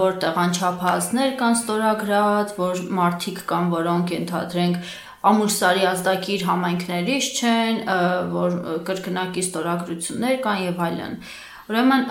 որտեղ 0.00 0.40
անչափահասներ 0.44 1.34
կան 1.42 1.58
ստորագրած, 1.60 2.54
որ 2.62 2.82
մարտիկ 3.00 3.42
կան, 3.52 3.68
որոնք 3.76 4.14
ենթադրենք 4.16 4.80
ամուրսարի 5.32 5.84
ազդակիր 5.92 6.46
համայնքներից 6.48 7.28
չեն, 7.42 7.82
որ 8.32 8.56
կրկնակի 8.88 9.44
ստորագրություններ 9.46 10.40
կան 10.46 10.64
եւ 10.72 10.82
այլն։ 10.88 11.14
Ուրեմն 11.72 12.08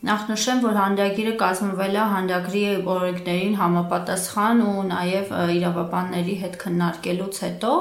նախ 0.00 0.22
նշեմ, 0.30 0.60
որ 0.64 0.76
հանդագիրը 0.80 1.32
կազմվել 1.40 1.96
է 2.00 2.04
հանդագրի 2.10 2.60
օրենքներին 2.92 3.56
համապատասխան 3.60 4.62
ու 4.64 4.84
նաև 4.90 5.32
իրավաբանների 5.56 6.36
հետ 6.44 6.54
քննարկելուց 6.62 7.40
հետո 7.44 7.72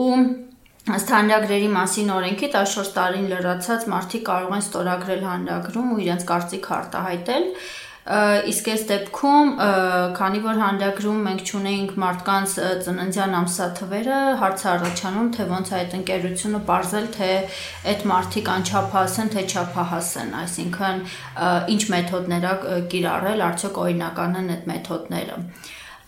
ու 0.00 0.08
ըստ 0.96 1.12
հանդագրերի 1.14 1.68
մասին 1.76 2.10
օրենքի 2.16 2.48
14 2.56 2.90
տարին 2.96 3.30
լրացած 3.30 3.86
մարդիկ 3.94 4.24
կարող 4.30 4.56
են 4.58 4.64
ստորագրել 4.66 5.22
հանդագրում 5.30 5.94
ու 5.94 6.00
իրենց 6.06 6.26
կարծիք 6.30 6.68
արտահայտել 6.80 7.46
իսկ 8.10 8.68
այս 8.72 8.80
դեպքում 8.90 9.50
քանի 10.18 10.40
որ 10.42 10.56
հանդագրում 10.60 11.18
մենք 11.26 11.42
ճունեինք 11.50 11.92
մարդկանց 12.02 12.54
ծննդյան 12.86 13.36
ամսաթվերը 13.40 14.18
հարց 14.40 14.64
առաջանում 14.72 15.28
թե 15.36 15.46
ոնց 15.50 15.72
այդ 15.78 15.94
ընկերությունը 16.00 16.62
ողրել 16.70 17.06
թե 17.16 17.30
այդ 17.92 18.06
մարդիկ 18.12 18.50
անչափահաս 18.56 19.18
են 19.24 19.32
թե 19.36 19.44
չափահաս 19.50 20.10
են 20.24 20.34
այսինքն 20.40 21.04
ինչ 21.76 21.82
մեթոդներ 21.94 22.48
է 22.50 22.80
կիրառել 22.94 23.46
արդյոք 23.50 23.84
օրինական 23.84 24.40
են 24.42 24.54
այդ 24.56 24.66
մեթոդները 24.74 25.38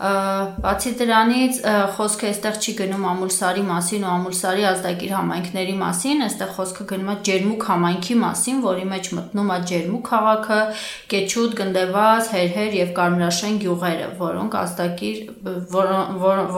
Բացի 0.03 0.91
դրանից 0.99 1.59
խոսքը 1.95 2.27
այստեղ 2.27 2.57
չի 2.59 2.73
գնում 2.79 3.05
Ամուլսարի 3.07 3.61
մասին 3.69 4.07
ու 4.07 4.09
Ամուլսարի 4.13 4.65
ազդագիր 4.71 5.13
համայնքների 5.15 5.77
մասին, 5.83 6.25
այստեղ 6.27 6.51
խոսքը 6.57 6.87
գնում 6.93 7.13
է 7.13 7.15
Ջերմուկ 7.29 7.67
համայնքի 7.69 8.17
մասին, 8.23 8.59
որի 8.67 8.87
մեջ 8.93 9.11
մտնում 9.19 9.53
է 9.53 9.59
Ջերմուկ 9.71 10.05
քաղաքը, 10.11 10.59
Կեչուտ, 11.13 11.55
Գնդեվազ, 11.63 12.33
Հերհեր 12.35 12.77
եւ 12.81 12.93
Կարմրաշեն 12.99 13.63
գյուղերը, 13.63 14.11
որոնք 14.27 14.59
ազդագիր 14.63 15.17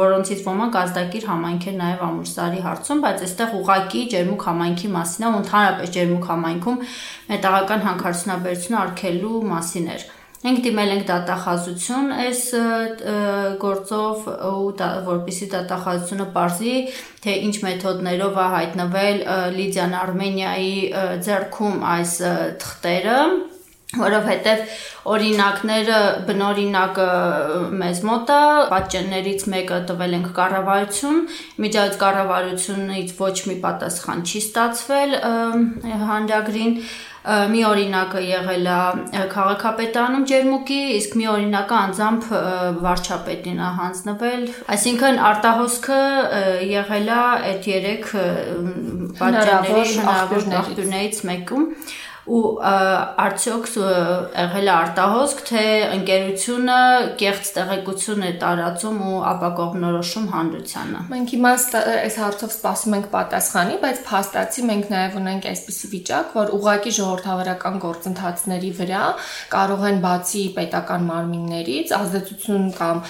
որոնցից 0.00 0.44
ոմանք 0.48 0.80
ազդագիր 0.84 1.30
համայնք 1.34 1.68
են 1.74 1.80
նաեւ 1.84 2.04
Ամուլսարի 2.08 2.64
հարցում, 2.64 3.04
բայց 3.04 3.24
այստեղ 3.28 3.56
ուղակի 3.60 4.04
Ջերմուկ 4.14 4.48
համայնքի 4.48 4.92
մասին 4.96 5.24
է 5.24 5.30
ու 5.34 5.38
ընդհանրապես 5.44 5.94
Ջերմուկ 6.00 6.28
համայնքում 6.32 6.82
մետաղական 7.34 7.88
հանքարդյունաբերությունը 7.92 8.84
արգելու 8.84 9.46
մասին 9.52 9.90
էր։ 9.98 10.12
Մենք 10.44 10.58
դիմել 10.64 10.90
ենք 10.94 11.04
դատախազություն 11.08 12.10
այս 12.20 12.40
գործով 13.62 14.26
ու 14.50 14.72
որպիսի 15.06 15.48
դատախազությունը 15.54 16.26
ողջի, 16.34 16.74
թե 17.24 17.36
ինչ 17.46 17.54
մեթոդներով 17.64 18.36
է 18.42 18.50
հայտնվել 18.56 19.24
Լիդիան 19.56 19.96
Արմենիայի 20.02 20.76
ձեռքում 21.24 21.88
այս 21.94 22.14
թղթերը 22.60 23.18
որովհետև 23.94 24.62
օրինակները 25.14 25.98
բնօրինակը 26.28 27.08
մեզ 27.80 28.00
մոտ 28.08 28.32
է 28.34 28.40
պատճեններից 28.72 29.44
մեկը 29.54 29.80
տվել 29.90 30.16
ենք 30.18 30.30
կառավարություն 30.38 31.20
միջազգ 31.64 31.98
կառավարությունից 32.04 33.16
ոչ 33.20 33.34
մի 33.50 33.56
պատասխան 33.64 34.24
չի 34.24 34.44
ստացվել 34.44 35.16
հանդագրին 36.10 36.78
մի 37.24 37.60
օրինակը 37.64 38.20
եղել 38.20 38.66
է 38.68 39.22
քաղաքապետանում 39.32 40.24
Ջերմուկի, 40.28 40.80
իսկ 40.98 41.14
մի 41.20 41.28
օրինակը 41.34 41.76
անձամբ 41.78 42.26
վարչապետին 42.84 43.62
է 43.64 43.70
հանձնվել։ 43.78 44.42
Այսինքն 44.76 45.20
արտահոսքը 45.30 46.00
եղել 46.74 47.08
է 47.14 47.20
այդ 47.48 47.68
երեք 47.72 48.10
պատճառների 49.22 49.94
հնարավոր 49.94 50.50
աղբյուրներից 50.58 51.22
մեկում 51.32 51.64
ու 52.24 52.40
արդյոք 52.64 53.66
եղել 53.74 54.68
է 54.68 54.72
արտահոսք, 54.74 55.40
թե 55.48 55.64
ընկերությունը 55.94 56.76
կեղծ 57.20 57.50
տեղեկություն 57.56 58.24
է 58.24 58.30
տարածում 58.40 59.02
ու 59.04 59.18
ապակողմնորոշում 59.28 60.28
հանրությանը։ 60.32 61.02
Մենք 61.10 61.34
հիմա 61.34 61.52
այս 61.54 62.16
հարցով 62.22 62.54
սպասում 62.54 62.96
ենք 62.98 63.08
պատասխանի, 63.12 63.76
բայց 63.84 64.00
փաստացի 64.08 64.64
մենք 64.70 64.88
նաև 64.94 65.18
ունենք 65.20 65.48
այսպիսի 65.52 65.90
վիճակ, 65.94 66.32
որ 66.38 66.52
ուղակի 66.56 66.94
ժողովրդավարական 66.98 67.76
գործընթացների 67.84 68.72
վրա 68.80 69.02
կարող 69.52 69.84
են 69.90 70.00
բացի 70.04 70.44
պետական 70.56 71.06
մարմիններից 71.10 71.94
ազդեցություն 71.98 72.66
կամ 72.80 73.04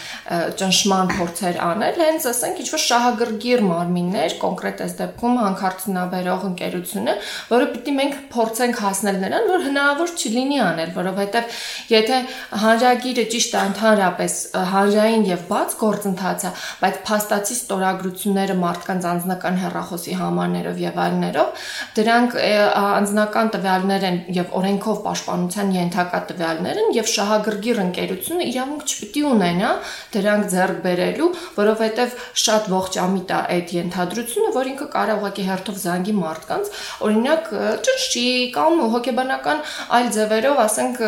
ճնշման 0.59 1.14
փորձեր 1.14 1.61
անել, 1.68 2.03
հենց 2.03 2.29
ասենք 2.35 2.62
ինչ-որ 2.64 2.85
շահագրգիռ 2.85 3.64
մարմիններ, 3.68 4.37
կոնկրետ 4.42 4.85
այս 4.85 4.94
դեպքում 5.05 5.40
հանքարդյունաբերող 5.44 6.46
ընկերությունը, 6.50 7.16
որը 7.55 7.68
պիտի 7.74 7.94
մենք 8.00 8.20
փորձենք 8.35 8.83
հասնել 8.85 9.04
հասնել 9.05 9.19
նրան, 9.21 9.47
որ 9.53 9.62
հնարավոր 9.64 10.11
չլինի 10.17 10.59
անել, 10.64 10.90
որովհետև 10.95 11.57
եթե 11.93 12.19
հանրագիրը 12.64 13.25
ճիշտ 13.35 13.55
է 13.55 13.61
ընդհանրապես 13.69 14.35
հանրային 14.73 15.25
եւ 15.29 15.43
բաց 15.51 15.75
գործընթաց 15.83 16.45
է, 16.45 16.53
բայց 16.81 16.97
փաստացի 17.09 17.55
ստորագրությունները 17.55 18.57
մարդկանց 18.64 19.09
անձնական 19.12 19.59
հեռախոսի 19.64 20.17
համարներով 20.25 20.81
եւ 20.85 21.01
այլներով, 21.05 21.67
դրանք 21.99 22.37
անձնական 22.85 23.53
տվյալներ 23.55 24.07
են 24.09 24.19
եւ 24.38 24.57
օրենքով 24.61 24.99
պաշտպանության 25.05 25.75
ենթակա 25.75 26.21
տվյալներ 26.33 26.81
են 26.85 26.90
եւ 26.95 27.11
շահագրգիռ 27.14 27.83
ընկերությունը 27.85 28.49
իրավունք 28.55 28.85
չպիտի 28.95 29.25
ունենա 29.35 29.71
դրանք 30.14 30.49
ձեռք 30.55 30.81
բերելու, 30.85 31.31
որովհետև 31.59 32.17
շատ 32.45 32.71
ողջամիտ 32.75 33.35
է 33.35 33.40
այդ 33.55 33.75
ենթադրությունը, 33.75 34.51
որ 34.55 34.71
ինքը 34.75 34.88
կարող 34.95 35.25
ուղղակի 35.25 35.45
հերթով 35.49 35.79
զանգի 35.85 36.14
մարդկանց, 36.21 36.71
օրինակ 37.09 37.49
ճնշի 37.85 38.27
կամ 38.55 38.83
հոգեբանական 38.95 39.63
այլ 39.99 40.11
ձևերով, 40.17 40.61
ասենք, 40.65 41.01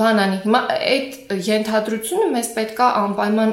բան 0.00 0.22
անի։ 0.24 0.38
Հիմա 0.44 0.62
այդ 0.74 1.18
ենթադրությունը 1.48 2.30
մեզ 2.34 2.48
պետքա 2.58 2.88
անպայման 3.04 3.52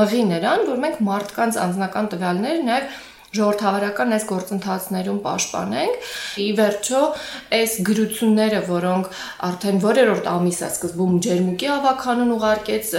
մղի 0.00 0.22
նրան, 0.34 0.68
որ 0.70 0.84
մենք 0.84 1.02
մարդկանց 1.10 1.60
անձնական 1.64 2.10
տվյալները 2.14 2.68
նաև 2.70 3.02
ժողովրդավարական 3.34 4.14
այս 4.16 4.26
գործընթացներում 4.30 5.20
պաշտպանենք։ 5.24 6.10
Ի 6.44 6.48
վերջո, 6.60 7.00
այս 7.58 7.72
գրությունները, 7.88 8.60
որոնք 8.68 9.08
արդեն 9.48 9.80
որերորդ 9.84 10.28
ամիս 10.34 10.60
է 10.64 10.68
սկզբում 10.74 11.16
ջերմուկի 11.26 11.70
ավականուն 11.74 12.34
ուղարկեց 12.36 12.92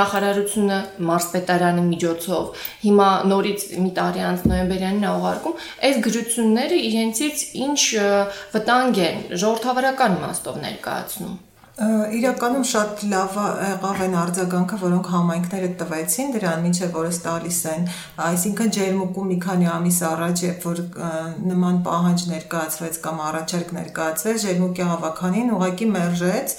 նախարարությունը 0.00 0.80
մարսպետարանի 1.10 1.84
միջոցով, 1.90 2.64
հիմա 2.86 3.10
նորից 3.34 3.68
մի 3.84 3.92
տարի 4.00 4.24
անց 4.30 4.48
նոյեմբերյանին 4.50 5.06
է 5.06 5.12
ուղարկում, 5.20 5.60
այս 5.90 6.02
գրությունները 6.08 6.80
իրենցից 6.90 7.46
ինչ 7.68 7.80
վտանգ 8.56 9.04
են 9.10 9.22
ժողովրդավարական 9.36 10.18
իմաստով 10.20 10.60
ներկայացնում։ 10.66 11.38
Իրականում 11.80 12.64
շատ 12.68 13.02
լավ 13.08 13.36
եղավ 13.40 14.00
այն 14.04 14.14
արձագանքը, 14.20 14.78
որոնք 14.82 15.06
համայնքները 15.14 15.68
տվեցին 15.80 16.32
դրան, 16.34 16.64
ինչեւ 16.68 16.90
որս 16.92 17.18
տալիս 17.24 17.60
են, 17.70 17.86
այսինքն 18.24 18.72
ջերմուկում 18.76 19.30
մի 19.30 19.38
քանի 19.44 19.68
ամիս 19.74 20.00
առաջ, 20.10 20.42
երբ 20.44 20.66
որ 20.68 20.82
նման 21.50 21.78
պահանջ 21.86 22.24
ներկայացվեց 22.32 22.98
կամ 23.06 23.22
առաջարկ 23.30 23.72
ներկայացվեց, 23.78 24.44
ջերմուկի 24.44 24.84
հավաքանին 24.90 25.54
ուղակի 25.56 25.88
մերժեց 25.96 26.54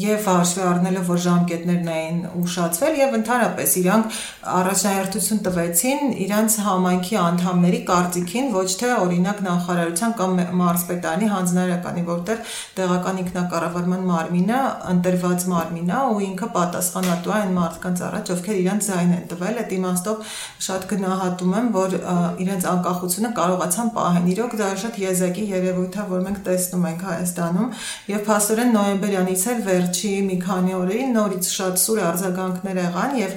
եւ 0.00 0.30
հաշվի 0.30 0.64
առնելով, 0.70 1.04
որ 1.10 1.20
ժամկետներն 1.26 1.92
էին 2.00 2.18
ուշացվել 2.40 2.98
եւ 3.00 3.18
ընդհանրապես 3.20 3.76
իրանք 3.84 4.18
առաջնահերթություն 4.60 5.44
տվեցին 5.50 6.16
իրանց 6.24 6.58
համայնքի 6.70 7.20
անդամների 7.20 7.80
կարծիքին, 7.90 8.50
ոչ 8.56 8.68
թե 8.80 8.92
օրինակ 9.04 9.44
նախարարության 9.50 10.16
կամ 10.20 10.42
մարզպետարանի 10.60 11.30
հանձնարարականի, 11.34 12.04
որտեղ 12.10 12.44
տեղական 12.80 13.22
ինքնակառավարման 13.24 13.89
կառավարման 13.90 14.04
մարմինը 14.06 14.58
ընտրված 14.90 15.44
մարմին 15.50 15.90
է 15.90 16.00
ու 16.14 16.20
ինքը 16.26 16.48
պատասխանատու 16.54 17.30
է 17.30 17.34
այն 17.40 17.52
մարդկանց 17.56 18.02
առաջ, 18.06 18.30
ովքեր 18.34 18.58
իրենց 18.60 18.88
ձայն 18.90 19.12
են 19.16 19.24
տվել։ 19.30 19.58
Այդ 19.60 19.72
իմաստով 19.76 20.34
շատ 20.66 20.86
գնահատում 20.90 21.54
եմ, 21.60 21.70
որ 21.74 21.96
իրենց 22.44 22.66
անկախությունը 22.70 23.30
կարողացան 23.40 23.90
պահեն։ 23.98 24.28
Իրոք 24.30 24.56
դա 24.60 24.68
շատ 24.84 25.00
եզակի 25.04 25.46
երևույթ 25.50 25.98
է, 26.00 26.04
որ 26.10 26.24
մենք 26.28 26.42
տեսնում 26.46 26.86
ենք 26.90 27.06
Հայաստանում 27.10 27.72
եւ 28.14 28.20
փաստորեն 28.30 28.74
նոյեմբերյանից 28.78 29.46
էլ 29.50 29.64
վերջի 29.70 30.12
մի 30.30 30.36
քանի 30.46 30.76
օրերին 30.80 31.16
նորից 31.18 31.50
շատ 31.60 31.82
սուր 31.84 32.04
արձագանքներ 32.10 32.84
եղան 32.84 33.18
եւ 33.20 33.34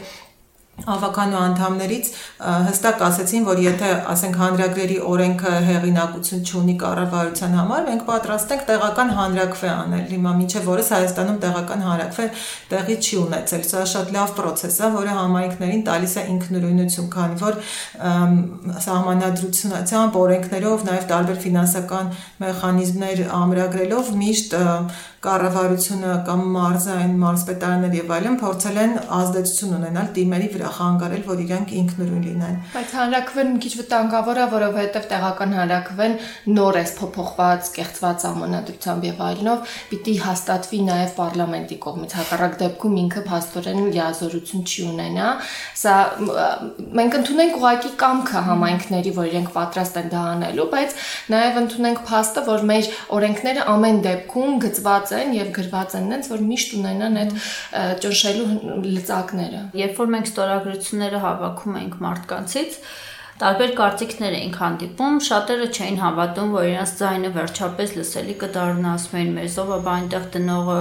ավականու 0.74 1.38
անդամներից 1.38 2.08
հստակ 2.68 3.02
ասեցին, 3.08 3.44
որ 3.48 3.60
եթե, 3.64 3.90
ասենք, 4.14 4.38
հանրագրերի 4.42 4.96
օրենքը 5.08 5.52
հեղինակություն 5.68 6.42
չունի 6.44 6.76
կառավարության 6.82 7.54
համար, 7.60 7.84
մենք 7.88 8.04
պատրաստ 8.08 8.54
ենք 8.56 8.66
տեղական 8.70 9.14
հանրակրվե 9.20 9.70
անել։ 9.74 10.04
Հիմա 10.14 10.34
միջև 10.40 10.68
որս 10.74 10.90
Հայաստանում 10.98 11.38
տեղական 11.46 11.86
հանրակրվե 11.88 12.28
տեղի 12.74 12.98
չի 13.04 13.22
ունեցել։ 13.24 13.64
Սա 13.70 13.86
շատ 13.94 14.12
լավ 14.18 14.36
process 14.42 14.80
է, 14.82 14.92
որը 14.98 15.16
համայնքներին 15.22 15.86
տալիս 15.88 16.14
է 16.20 16.26
ինքնուրույնություն, 16.34 17.10
քանի 17.14 17.40
որ 17.44 17.62
սահմանադրությունացիամբ 18.90 20.20
օրենքներով, 20.24 20.86
նաև 20.90 21.08
տարբեր 21.14 21.42
ֆինանսական 21.48 22.14
մեխանիզմներ 22.44 23.26
ամրագրելով 23.40 24.14
միշտ 24.24 24.58
կառավարությունը 25.24 26.14
կամ 26.28 26.42
մարզային 26.54 27.14
մարզպետարաններ 27.22 27.94
եւ 27.96 28.10
այլն 28.18 28.34
փորձել 28.42 28.80
են 28.82 28.96
ազդեցություն 29.18 29.76
ունենալ 29.78 30.08
թիմերի 30.18 30.50
վրա 30.54 30.72
խանգարել, 30.78 31.24
որ 31.30 31.44
իրանք 31.44 31.72
ինքնուրույն 31.80 32.26
լինեն։ 32.28 32.58
Բայց 32.74 32.96
հանրակրվեն 32.98 33.54
մի 33.54 33.62
քիչ 33.64 33.74
վտանգավոր 33.80 34.42
է, 34.44 34.48
որովհետեւ 34.54 35.08
տեղական 35.14 35.56
հանրակրվեն 35.60 36.18
նոր 36.58 36.80
է 36.82 36.84
փոփոխված, 37.00 37.72
կեղծված 37.78 38.26
ամոնադրությամբ 38.34 39.08
եւ 39.08 39.24
այլնով 39.24 39.78
պիտի 39.94 40.16
հաստատվի 40.24 40.80
նաեւ 40.92 41.16
parlamenti 41.24 41.80
կողմից։ 41.88 42.16
Հակառակ 42.20 42.58
դեպքում 42.64 43.00
ինքը 43.04 43.24
փաստորեն 43.32 43.82
լիազորություն 43.94 44.68
չի 44.68 44.86
ունենա։ 44.92 45.30
Սա 45.84 45.96
մենք 47.00 47.18
ընդունենք 47.24 47.58
ուղակի 47.64 47.94
կամքը 48.04 48.44
համայնքների, 48.50 49.16
որ 49.18 49.32
իրենք 49.32 49.50
պատրաստ 49.54 50.00
են 50.04 50.12
դա 50.14 50.24
անելու, 50.34 50.68
բայց 50.74 50.96
նաեւ 51.34 51.60
ընդունենք 51.64 52.04
փաստը, 52.10 52.44
որ 52.50 52.66
մեր 52.74 52.90
օրենքները 53.18 53.66
ամեն 53.74 54.00
դեպքում 54.04 54.60
գծված 54.64 55.13
են 55.22 55.34
եւ 55.38 55.50
գրված 55.58 55.96
են 56.00 56.12
նենց 56.14 56.30
որ 56.34 56.46
միշտ 56.50 56.76
ունենան 56.80 57.18
այդ 57.24 57.34
ճնշելու 58.04 58.76
լծակները 58.90 59.64
երբ 59.84 59.98
որ 60.04 60.14
մենք 60.18 60.30
ստորագրությունները 60.34 61.24
հավաքում 61.24 61.82
ենք 61.84 61.98
մարդկանցից 62.08 62.80
տարբեր 63.44 63.72
կարծիքներ 63.76 64.36
էինք 64.38 64.58
հանդիպում, 64.62 65.16
շատերը 65.26 65.68
չէին 65.74 65.96
հավատում, 66.04 66.52
որ 66.54 66.68
իրենց 66.70 66.92
ձայնը 67.00 67.32
վերջապես 67.38 67.96
լսելի 67.98 68.36
կդառնա, 68.44 68.92
ասում 68.94 69.18
էին 69.20 69.32
մեզով, 69.40 69.72
բա 69.88 69.96
այնտեղ 70.04 70.28
տնողը 70.36 70.78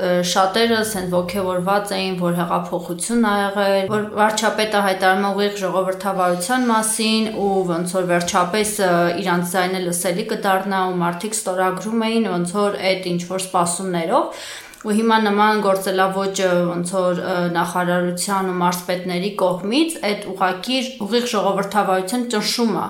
շատերը 0.00 0.76
ասեն 0.80 1.10
ողքեվորված 1.12 1.90
էին, 1.92 2.14
որ 2.22 2.36
հեղափոխություն 2.38 3.26
ա 3.28 3.32
եղել, 3.38 3.90
որ 3.92 4.06
վարչապետը 4.16 4.80
հայտարարում 4.86 5.26
ուղիղ 5.28 5.58
ժողովրդավարության 5.62 6.64
մասին 6.70 7.28
ու 7.42 7.50
ոնց 7.68 7.94
որ 7.98 8.08
վերջապես 8.12 8.72
իրանց 9.20 9.52
ձայնը 9.52 9.82
լսելի 9.84 10.24
կդառնա 10.32 10.80
ու 10.88 10.98
մարդիկ 11.02 11.36
ստորագրում 11.36 12.04
էին 12.08 12.28
ոնց 12.32 12.56
որ 12.56 12.78
այդ 12.92 13.08
ինչ 13.12 13.22
որ 13.36 13.44
սպասումներով 13.44 14.44
ու 14.82 14.94
հիմա 14.98 15.16
նման 15.22 15.60
գործելավոճը 15.62 16.46
ոնց 16.68 16.92
որ 16.96 17.20
նախարարության 17.54 18.48
ու 18.52 18.56
մարզպետների 18.62 19.30
կողմից 19.42 19.94
այդ 20.08 20.24
ուղակի 20.32 20.78
ուղիղ 21.06 21.28
ժողովրդավարության 21.32 22.24
ճնշում 22.32 22.72
է 22.82 22.86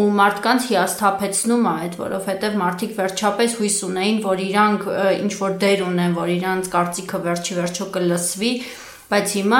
ու 0.00 0.06
մարդկանց 0.20 0.66
հիասթափեցնում 0.70 1.68
է 1.70 1.74
այդ 1.86 1.94
որովհետև 2.02 2.58
մարդիկ 2.64 2.96
վերջապես 2.98 3.54
հույս 3.60 3.78
ունեին 3.90 4.18
որ 4.26 4.42
իրանք 4.46 4.90
ինչ 5.26 5.32
որ 5.44 5.54
դեր 5.66 5.86
ունեն 5.86 6.18
որ 6.18 6.34
իրանց 6.34 6.72
կարծիքը 6.74 7.22
վերջի 7.30 7.60
վերջո 7.60 7.88
կլսվի 7.94 8.52
բայց 9.06 9.32
հիմա 9.38 9.58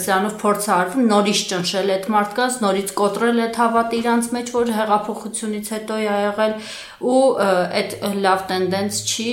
սրանով 0.00 0.36
փորձ 0.40 0.66
արվում 0.72 1.08
նորից 1.10 1.40
ճնշել 1.50 1.90
այդ 1.96 2.06
մարդկանց, 2.14 2.54
նորից 2.64 2.92
կոտրել 2.96 3.42
այդ 3.44 3.58
հավատը 3.60 3.98
իրանց 3.98 4.28
մեջ, 4.36 4.52
որ 4.56 4.70
հեղափոխությունից 4.76 5.68
հետո 5.74 5.98
է 6.00 6.06
եղել 6.06 6.54
ու 7.00 7.20
այդ 7.80 7.94
լավ 8.24 8.44
տենդենց 8.50 9.00
չի 9.04 9.32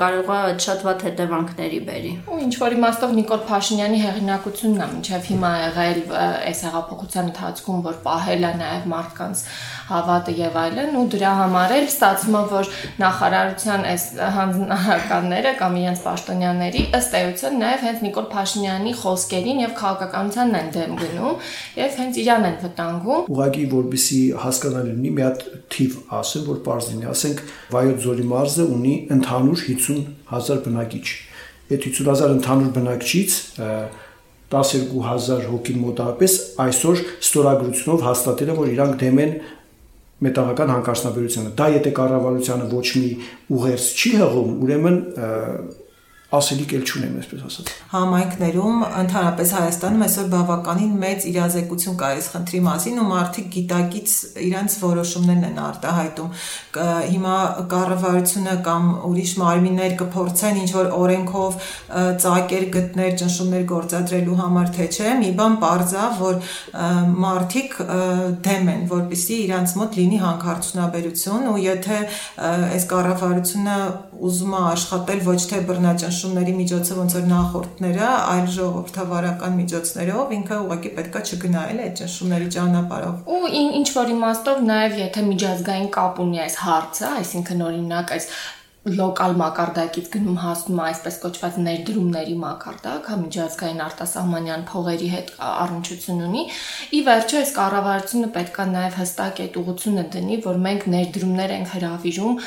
կարող 0.00 0.32
է 0.36 0.40
շատ 0.66 0.82
վատ 0.86 1.04
հետևանքների 1.08 1.80
բերի։ 1.88 2.12
Ու 2.28 2.40
ինչ 2.46 2.54
որ 2.62 2.76
իմաստով 2.76 3.14
Նիկոլ 3.18 3.44
Փաշինյանի 3.48 4.00
հեղինակությունն 4.02 4.82
է 4.82 4.88
մինչև 4.92 5.28
հիմա 5.32 5.52
եղել 5.62 6.00
այս 6.52 6.64
հեղափոխության 6.68 7.30
ընթացքում, 7.32 7.78
որ 7.86 7.96
պահել 8.06 8.48
է 8.48 8.52
նաև 8.62 8.90
մարդկանց 8.92 9.44
հավատը 9.92 10.34
եւ 10.38 10.58
այլն 10.62 10.98
ու 11.00 11.04
դրա 11.12 11.32
համար 11.38 11.74
էլ 11.76 11.86
ստացվում 11.88 12.36
է 12.38 12.42
որ 12.52 12.70
նախարարության 13.02 13.86
այս 13.92 14.04
հանձնարարականները 14.36 15.52
կամ 15.62 15.76
իրենց 15.82 16.02
պաշտոնյաների 16.06 16.84
ըստ 16.98 17.16
էության 17.22 17.58
նաև 17.62 17.84
հենց 17.86 18.04
Նիկոլ 18.06 18.28
Փաշինյանի 18.32 18.94
խոսքերին 19.02 19.62
եւ 19.62 19.74
քաղաքականությանն 19.82 20.58
են 20.62 20.70
դեմ 20.76 20.94
գնում 21.02 21.50
եւ 21.82 21.98
հենց 22.02 22.20
իրան 22.22 22.48
են 22.52 22.56
վտանգում։ 22.62 23.28
Ուղղակի 23.32 23.66
որբիսի 23.72 24.20
հասկանալի 24.42 24.92
լինի 24.92 25.12
մի 25.12 25.26
հատ 25.26 25.44
թիվ 25.72 25.98
ասեմ, 26.22 26.46
որ 26.52 26.62
པարզ 26.82 26.90
լինի, 26.92 27.06
ասենք 27.12 27.42
Վայոց 27.72 27.98
Ձորի 28.02 28.24
մարզը 28.32 28.64
ունի 28.72 28.94
ընդհանուր 29.16 29.62
50000 29.68 30.62
բնակիչ։ 30.66 31.06
Այդ 31.72 31.84
50000 31.86 32.34
ընդհանուր 32.36 32.70
բնակչից 32.76 33.36
12000 34.52 35.46
հոգին 35.52 35.78
մոտավորապես 35.82 36.32
այսօր 36.66 37.02
ստորագրությունով 37.22 38.06
հաստատել 38.08 38.52
է, 38.52 38.56
որ 38.58 38.72
իրանք 38.72 38.98
դեմ 39.02 39.20
են 39.22 39.32
մետաղական 40.22 40.72
հանկարծնաբերությունը։ 40.72 41.52
Դա 41.58 41.66
եթե 41.72 41.92
կառավարությանը 41.98 42.66
ոչ 42.72 42.88
մի 43.02 43.12
ուղերձ 43.56 43.86
չի 44.02 44.12
հղում, 44.22 44.50
ուրեմն 44.62 44.98
ասելիք 46.32 46.70
էլ 46.78 46.84
չունեմ, 46.88 47.16
այսպես 47.20 47.40
ասած։ 47.44 47.70
Համայնքներում, 47.92 48.84
ընդհանրապես 49.02 49.50
Հայաստանում 49.52 50.04
այսօր 50.06 50.28
բավականին 50.32 50.94
մեծ 51.02 51.26
իրազեկություն 51.28 51.98
կա 52.00 52.08
այս 52.12 52.28
խնդրի 52.32 52.60
մասին 52.66 53.00
ու 53.02 53.06
մարդիկ 53.10 53.50
գիտակից 53.52 54.14
իրենց 54.46 54.76
որոշումներն 54.82 55.44
են 55.50 55.60
արտահայտում։ 55.62 56.30
Հիմա 57.12 57.36
կառավարությունը 57.72 58.54
կամ 58.64 58.88
ուրիշ 59.12 59.32
մարմիններ 59.42 59.96
կփորձեն 60.00 60.60
ինչ 60.62 60.70
որ 60.72 60.88
օրենքով 61.02 61.60
ծակեր 62.24 62.66
գտներ 62.78 63.12
ճնշումներ 63.22 63.66
գործադրելու 63.72 64.38
համար 64.40 64.72
թե 64.72 64.88
չէ, 64.88 65.12
մի 65.20 65.30
բան 65.36 65.58
པարզա, 65.62 66.06
որ 66.22 66.40
մարդիկ 67.26 67.76
դեմ 68.48 68.72
են, 68.72 68.82
որպեսզի 68.92 69.38
իրանց 69.42 69.76
մոտ 69.82 70.00
լինի 70.00 70.22
հանքարդյունաբերություն 70.22 71.48
ու 71.52 71.60
եթե 71.66 72.00
այս 72.72 72.88
կառավարությունը 72.92 73.78
ուզում 74.22 74.52
է 74.56 74.62
աշխատել 74.72 75.22
ոչ 75.26 75.38
թե 75.50 75.62
բռնաճնշ 75.68 76.21
ճնշումների 76.22 76.52
միջոցով 76.54 76.98
ոնց 77.02 77.14
որ 77.16 77.24
նախորդները, 77.30 78.04
այլ 78.32 78.44
ժողովրդավարական 78.54 79.56
միջոցներով 79.58 80.34
ինքը 80.36 80.58
ուղղակի 80.62 80.92
պետքա 80.98 81.22
չգնահել 81.26 81.80
այդ 81.82 81.96
ճնշումների 81.98 82.48
ճանապարհով։ 82.54 83.32
Ու 83.34 83.50
ինչ 83.58 83.88
որ 83.96 84.12
իմաստով 84.14 84.62
նաև 84.70 84.96
եթե 85.02 85.24
միջազգային 85.32 85.90
կապ 85.98 86.20
ունի 86.22 86.42
այս 86.46 86.58
հարցը, 86.62 87.06
այսինքն 87.22 87.64
օրինակ 87.66 88.14
այս 88.18 88.28
լոկալ 88.82 89.36
մակարդակից 89.38 90.06
գնում 90.10 90.38
հասնում 90.42 90.78
է 90.80 90.82
այսպես 90.88 91.16
կոչված 91.22 91.58
ներդրումների 91.62 92.32
մակարդակ, 92.42 93.10
հա 93.12 93.18
միջազգային 93.20 93.82
արտասահմանյան 93.84 94.64
փողերի 94.66 95.10
հետ 95.12 95.28
առնչություն 95.46 96.22
ունի։ 96.26 96.42
Ի 96.98 97.02
վերջո 97.06 97.38
այս 97.42 97.52
կառավարությունը 97.58 98.30
պետքա 98.34 98.66
նաև 98.72 98.96
հստակ 98.98 99.38
այդ 99.44 99.58
ուղղությունը 99.62 100.04
դնի, 100.16 100.38
որ 100.42 100.58
մենք 100.66 100.86
ներդրումներ 100.96 101.54
ենք 101.62 101.70
հravirում 101.76 102.40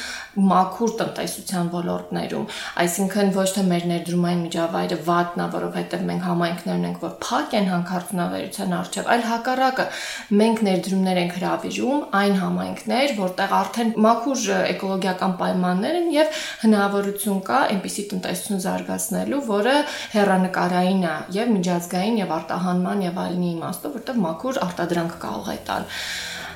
մաքուր 0.52 0.91
տնտեսության 1.00 1.71
ոլորտներում, 1.71 2.45
այսինքն 2.84 3.32
ոչ 3.39 3.48
թե 3.56 3.65
մեր 3.71 3.88
ներդրումային 3.95 4.43
միջավայրը 4.45 5.00
վատն 5.08 5.39
է, 5.39 5.48
որովհետև 5.56 6.06
մենք 6.12 6.28
համայնքներ 6.36 6.76
ունենք, 6.76 7.00
որ 7.06 7.15
փակ 7.24 7.56
են 7.56 7.71
հանքարդյունաբերության 7.71 8.76
արժեվ, 8.76 9.10
այլ 9.15 9.26
հակառակը 9.32 9.88
մենք 10.43 10.63
ներդրումներ 10.67 11.21
ենք 11.24 11.36
հravirում 11.39 12.06
այն 12.19 12.38
համայնքներ, 12.43 13.15
որտեղ 13.24 13.56
արդեն 13.56 13.95
մաքուր 14.06 14.45
էկոլոգիական 14.76 15.36
պայմաններ 15.39 16.00
են 16.02 16.10
եւ 16.15 16.24
եւ 16.25 16.43
հնարավորություն 16.65 17.41
կա 17.49 17.63
այնպիսի 17.71 18.07
տնտեսություն 18.11 18.63
զարգացնելու, 18.65 19.41
որը 19.49 19.75
հերանեկարային 20.15 21.03
է 21.05 21.17
եւ 21.39 21.51
միջազգային 21.55 22.21
եւ 22.25 22.38
արտահանման 22.39 23.03
եւ 23.05 23.19
այլնի 23.25 23.51
իմաստով, 23.55 23.99
որտեղ 23.99 24.23
մաքուր 24.25 24.63
արտադրանք 24.69 25.19
կարող 25.25 25.51
է 25.55 25.59
տալ։ 25.69 25.93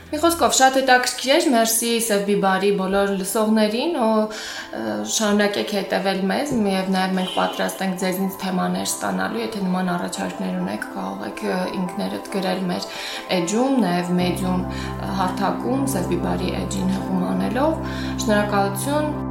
Մի 0.10 0.17
խոսքով 0.23 0.53
շատ 0.58 0.77
հետաքրքիր 0.79 1.32
էր, 1.36 1.47
մերսի 1.53 1.89
Սեբիբարի 2.01 2.69
բոլոր 2.79 3.12
լսողներին 3.19 3.99
ու 4.01 4.23
շարունակեք 5.15 5.73
հետևել 5.77 6.23
մեզ, 6.32 6.53
եւ 6.71 6.89
նաեւ 6.95 7.13
մենք 7.19 7.36
պատրաստ 7.36 7.86
ենք 7.86 8.01
ձեզնից 8.05 8.39
թեմաներ 8.45 8.89
ստանալու, 8.89 9.43
եթե 9.45 9.63
նման 9.67 9.93
առաջարկներ 9.99 10.60
ունեք, 10.63 10.89
կարող 10.97 11.23
եք 11.29 11.45
ինքներդ 11.84 12.34
գրել 12.39 12.67
մեր 12.73 12.91
էջում, 13.38 13.79
նաեւ 13.86 14.13
մեդիում 14.25 14.67
հարթակում 15.21 15.88
Սեբիբարի 15.93 16.53
էջին 16.65 16.93
հղում 16.97 17.25
անելով։ 17.29 17.82
Շնորհակալություն 18.25 19.29